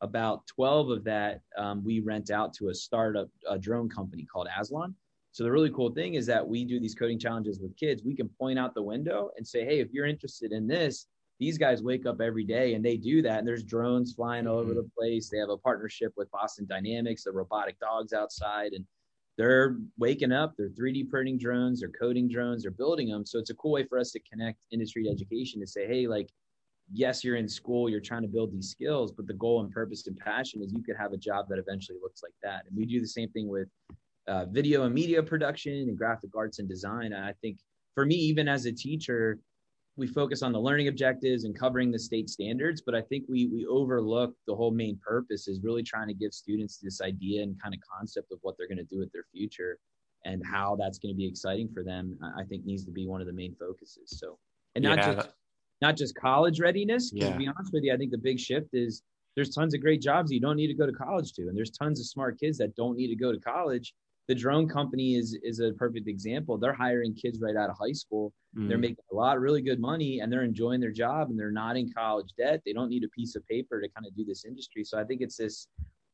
about 0.00 0.46
12 0.46 0.90
of 0.90 1.04
that 1.04 1.40
um, 1.56 1.82
we 1.84 2.00
rent 2.00 2.30
out 2.30 2.52
to 2.54 2.68
a 2.68 2.74
startup 2.74 3.28
a 3.48 3.58
drone 3.58 3.88
company 3.88 4.24
called 4.24 4.48
Aslon. 4.58 4.94
So 5.32 5.44
the 5.44 5.50
really 5.50 5.70
cool 5.70 5.90
thing 5.90 6.14
is 6.14 6.26
that 6.26 6.46
we 6.46 6.64
do 6.64 6.80
these 6.80 6.94
coding 6.94 7.18
challenges 7.18 7.60
with 7.60 7.76
kids. 7.76 8.02
We 8.04 8.14
can 8.14 8.28
point 8.28 8.58
out 8.58 8.74
the 8.74 8.82
window 8.82 9.30
and 9.36 9.46
say, 9.46 9.64
"Hey, 9.64 9.80
if 9.80 9.92
you're 9.92 10.06
interested 10.06 10.52
in 10.52 10.66
this, 10.66 11.06
these 11.38 11.58
guys 11.58 11.82
wake 11.82 12.06
up 12.06 12.20
every 12.20 12.44
day 12.44 12.74
and 12.74 12.84
they 12.84 12.96
do 12.96 13.22
that 13.22 13.38
and 13.38 13.46
there's 13.46 13.62
drones 13.62 14.14
flying 14.14 14.46
all 14.46 14.58
over 14.58 14.70
mm-hmm. 14.70 14.80
the 14.80 14.90
place 14.96 15.28
they 15.28 15.38
have 15.38 15.50
a 15.50 15.56
partnership 15.58 16.12
with 16.16 16.30
boston 16.30 16.66
dynamics 16.68 17.24
the 17.24 17.32
robotic 17.32 17.78
dogs 17.78 18.12
outside 18.12 18.72
and 18.72 18.84
they're 19.36 19.76
waking 19.98 20.32
up 20.32 20.54
they're 20.56 20.70
3d 20.70 21.08
printing 21.10 21.38
drones 21.38 21.80
they're 21.80 21.90
coding 21.90 22.28
drones 22.28 22.62
they're 22.62 22.70
building 22.70 23.08
them 23.08 23.24
so 23.24 23.38
it's 23.38 23.50
a 23.50 23.54
cool 23.54 23.72
way 23.72 23.84
for 23.84 23.98
us 23.98 24.10
to 24.10 24.20
connect 24.20 24.58
industry 24.72 25.04
to 25.04 25.10
education 25.10 25.60
to 25.60 25.66
say 25.66 25.86
hey 25.86 26.06
like 26.06 26.30
yes, 26.92 27.24
you're 27.24 27.36
in 27.36 27.48
school, 27.48 27.88
you're 27.88 28.00
trying 28.00 28.22
to 28.22 28.28
build 28.28 28.52
these 28.52 28.70
skills, 28.70 29.12
but 29.12 29.26
the 29.26 29.34
goal 29.34 29.60
and 29.62 29.72
purpose 29.72 30.06
and 30.06 30.16
passion 30.16 30.62
is 30.62 30.72
you 30.72 30.82
could 30.82 30.96
have 30.96 31.12
a 31.12 31.16
job 31.16 31.46
that 31.48 31.58
eventually 31.58 31.98
looks 32.02 32.22
like 32.22 32.34
that. 32.42 32.64
And 32.66 32.76
we 32.76 32.86
do 32.86 33.00
the 33.00 33.08
same 33.08 33.28
thing 33.30 33.48
with 33.48 33.68
uh, 34.28 34.46
video 34.46 34.84
and 34.84 34.94
media 34.94 35.22
production 35.22 35.72
and 35.72 35.96
graphic 35.96 36.30
arts 36.36 36.58
and 36.58 36.68
design. 36.68 37.12
I 37.12 37.32
think 37.40 37.58
for 37.94 38.04
me, 38.04 38.14
even 38.14 38.48
as 38.48 38.66
a 38.66 38.72
teacher, 38.72 39.38
we 39.96 40.06
focus 40.06 40.42
on 40.42 40.52
the 40.52 40.60
learning 40.60 40.88
objectives 40.88 41.44
and 41.44 41.58
covering 41.58 41.90
the 41.90 41.98
state 41.98 42.28
standards, 42.28 42.82
but 42.84 42.94
I 42.94 43.00
think 43.00 43.24
we 43.28 43.46
we 43.46 43.66
overlook 43.66 44.34
the 44.46 44.54
whole 44.54 44.70
main 44.70 44.98
purpose 45.04 45.48
is 45.48 45.60
really 45.62 45.82
trying 45.82 46.08
to 46.08 46.14
give 46.14 46.34
students 46.34 46.78
this 46.78 47.00
idea 47.00 47.42
and 47.42 47.60
kind 47.60 47.74
of 47.74 47.80
concept 47.80 48.30
of 48.32 48.38
what 48.42 48.56
they're 48.58 48.68
going 48.68 48.78
to 48.78 48.84
do 48.84 48.98
with 48.98 49.10
their 49.12 49.24
future 49.32 49.78
and 50.24 50.42
how 50.44 50.76
that's 50.76 50.98
going 50.98 51.14
to 51.14 51.16
be 51.16 51.26
exciting 51.26 51.68
for 51.72 51.82
them. 51.82 52.18
I 52.36 52.44
think 52.44 52.64
needs 52.64 52.84
to 52.84 52.90
be 52.90 53.06
one 53.06 53.20
of 53.20 53.26
the 53.26 53.32
main 53.32 53.54
focuses. 53.58 54.18
So, 54.18 54.38
and 54.74 54.84
not 54.84 54.98
yeah. 54.98 55.14
just 55.14 55.28
not 55.80 55.96
just 55.96 56.14
college 56.14 56.60
readiness. 56.60 57.10
Because 57.10 57.28
yeah. 57.28 57.32
to 57.32 57.38
be 57.38 57.48
honest 57.48 57.72
with 57.72 57.84
you, 57.84 57.94
I 57.94 57.96
think 57.96 58.10
the 58.10 58.18
big 58.18 58.38
shift 58.38 58.68
is 58.74 59.02
there's 59.34 59.54
tons 59.54 59.74
of 59.74 59.80
great 59.80 60.02
jobs 60.02 60.30
you 60.30 60.40
don't 60.40 60.56
need 60.56 60.68
to 60.68 60.74
go 60.74 60.86
to 60.86 60.92
college 60.92 61.32
to, 61.34 61.42
and 61.42 61.56
there's 61.56 61.70
tons 61.70 62.00
of 62.00 62.06
smart 62.06 62.38
kids 62.38 62.58
that 62.58 62.74
don't 62.74 62.96
need 62.96 63.08
to 63.08 63.16
go 63.16 63.32
to 63.32 63.38
college. 63.38 63.94
The 64.28 64.34
drone 64.34 64.68
company 64.68 65.14
is 65.14 65.38
is 65.42 65.60
a 65.60 65.72
perfect 65.72 66.08
example. 66.08 66.58
They're 66.58 66.74
hiring 66.74 67.14
kids 67.14 67.40
right 67.40 67.56
out 67.56 67.70
of 67.70 67.76
high 67.78 67.92
school. 67.92 68.32
Mm. 68.56 68.68
They're 68.68 68.78
making 68.78 69.04
a 69.12 69.14
lot 69.14 69.36
of 69.36 69.42
really 69.42 69.62
good 69.62 69.80
money, 69.80 70.20
and 70.20 70.32
they're 70.32 70.42
enjoying 70.42 70.80
their 70.80 70.90
job, 70.90 71.30
and 71.30 71.38
they're 71.38 71.52
not 71.52 71.76
in 71.76 71.92
college 71.92 72.30
debt. 72.36 72.62
They 72.66 72.72
don't 72.72 72.88
need 72.88 73.04
a 73.04 73.08
piece 73.08 73.36
of 73.36 73.46
paper 73.46 73.80
to 73.80 73.88
kind 73.88 74.06
of 74.06 74.16
do 74.16 74.24
this 74.24 74.44
industry. 74.44 74.84
So 74.84 74.98
I 74.98 75.04
think 75.04 75.20
it's 75.20 75.36
this. 75.36 75.68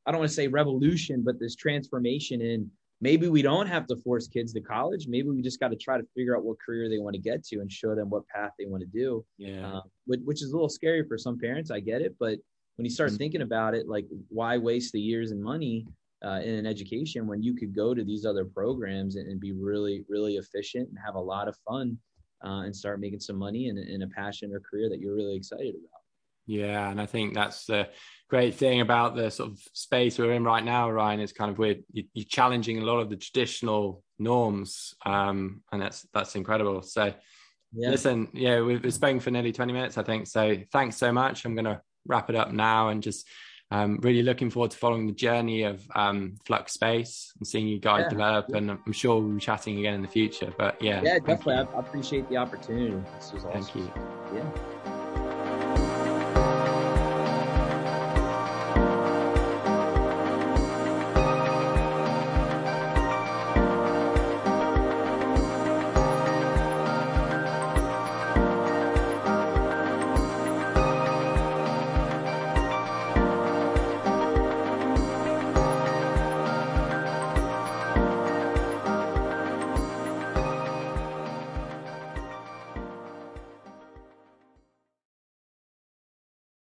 I 0.05 0.11
don't 0.11 0.21
want 0.21 0.31
to 0.31 0.35
say 0.35 0.49
revolution, 0.49 1.23
but 1.25 1.39
this 1.39 1.55
transformation 1.55 2.41
in 2.41 2.71
maybe 3.03 3.29
we 3.29 3.43
don't 3.43 3.67
have 3.67 3.87
to 3.89 3.97
force 3.97 4.29
kids 4.29 4.53
to 4.55 4.61
college. 4.61 5.07
Maybe 5.09 5.29
we 5.29 5.43
just 5.43 5.61
got 5.61 5.69
to 5.69 5.77
try 5.77 5.99
to 5.99 6.07
figure 6.15 6.37
out 6.37 6.45
what 6.45 6.57
career 6.65 6.89
they 6.89 6.99
want 6.99 7.15
to 7.15 7.21
get 7.21 7.45
to 7.47 7.61
and 7.61 7.71
show 7.71 7.95
them 7.95 8.09
what 8.09 8.27
path 8.29 8.53
they 8.59 8.65
want 8.65 8.83
to 8.83 8.87
do. 8.87 9.25
Yeah. 9.37 9.81
Which, 10.07 10.21
which, 10.25 10.43
is 10.43 10.53
a 10.53 10.55
little 10.55 10.69
scary 10.69 11.05
for 11.07 11.19
some 11.19 11.39
parents. 11.39 11.71
I 11.71 11.81
get 11.81 12.01
it. 12.01 12.15
But 12.19 12.39
when 12.77 12.85
you 12.85 12.91
start 12.91 13.11
mm-hmm. 13.11 13.19
thinking 13.19 13.43
about 13.43 13.75
it, 13.75 13.89
like 13.89 14.07
why 14.29 14.57
waste 14.57 14.93
the 14.93 15.01
years 15.01 15.33
and 15.33 15.43
money 15.43 15.87
uh, 16.25 16.41
in 16.45 16.55
an 16.55 16.67
education 16.67 17.27
when 17.27 17.43
you 17.43 17.55
could 17.55 17.75
go 17.75 17.95
to 17.95 18.05
these 18.05 18.25
other 18.25 18.45
programs 18.45 19.17
and, 19.17 19.27
and 19.29 19.41
be 19.41 19.53
really, 19.53 20.05
really 20.09 20.37
efficient 20.37 20.89
and 20.89 20.99
have 21.05 21.17
a 21.17 21.21
lot 21.21 21.49
of 21.49 21.57
fun 21.69 21.99
uh, 22.45 22.63
and 22.63 22.75
start 22.75 23.01
making 23.01 23.21
some 23.21 23.37
money 23.37 23.69
in, 23.69 23.79
in 23.79 24.03
a 24.03 24.09
passion 24.09 24.53
or 24.53 24.61
career 24.61 24.89
that 24.89 25.01
you're 25.01 25.15
really 25.15 25.37
excited 25.37 25.75
about. 25.75 26.03
Yeah, 26.47 26.91
and 26.91 27.01
I 27.01 27.07
think 27.07 27.35
that's 27.35 27.67
the 27.67 27.89
great 28.29 28.55
thing 28.55 28.81
about 28.81 29.15
the 29.15 29.31
sort 29.31 29.51
of 29.53 29.61
space 29.75 30.19
we're 30.19 30.33
in 30.33 30.43
right 30.43 30.65
now, 30.65 30.91
Ryne. 30.91 31.21
Is 31.21 31.33
kind 31.33 31.51
of 31.51 31.59
we're 31.59 31.77
you're 31.93 32.27
challenging 32.29 32.79
a 32.79 32.85
lot 32.85 32.99
of 32.99 33.11
the 33.11 33.17
traditional 33.17 34.03
norms, 34.19 34.93
um, 35.07 35.63
and 35.71 35.81
that's 35.81 36.05
that's 36.13 36.35
incredible. 36.35 36.83
So, 36.83 37.15
yeah. 37.73 37.91
listen, 37.91 38.29
yeah, 38.33 38.61
we've 38.61 38.83
been 38.83 38.91
speaking 38.91 39.21
for 39.21 39.31
nearly 39.31 39.53
twenty 39.53 39.73
minutes, 39.73 39.97
I 39.99 40.03
think. 40.03 40.27
So, 40.27 40.57
thanks 40.73 40.97
so 40.97 41.13
much. 41.13 41.45
I'm 41.45 41.55
going 41.55 41.65
to 41.67 41.81
wrap 42.09 42.29
it 42.29 42.35
up 42.35 42.51
now, 42.51 42.89
and 42.89 43.05
just 43.05 43.25
um, 43.73 43.99
really 44.03 44.23
looking 44.23 44.51
forward 44.51 44.71
to 44.73 44.77
following 44.77 45.07
the 45.07 45.15
journey 45.15 45.63
of 45.63 45.83
um, 45.95 46.35
Flux 46.45 46.75
Space 46.75 47.33
and 47.39 47.47
seeing 47.47 47.67
you 47.67 47.79
guys 47.79 48.03
yeah. 48.03 48.09
develop. 48.11 48.49
And 48.51 48.71
I'm 48.71 48.93
sure 48.93 49.19
we'll 49.19 49.31
be 49.31 49.41
chatting 49.41 49.79
again 49.79 49.95
in 49.95 50.03
the 50.03 50.09
future. 50.09 50.53
But 50.59 50.81
yeah, 50.83 51.01
yeah, 51.03 51.19
definitely. 51.19 51.55
I, 51.55 51.63
I, 51.63 51.81
appreciate 51.81 52.29
the 52.29 52.37
opportunity. 52.37 53.03
This 53.17 53.33
was 53.33 53.47
awesome. 53.47 53.63
Thank 53.63 53.75
you. 53.75 53.93
Yeah. 54.35 54.45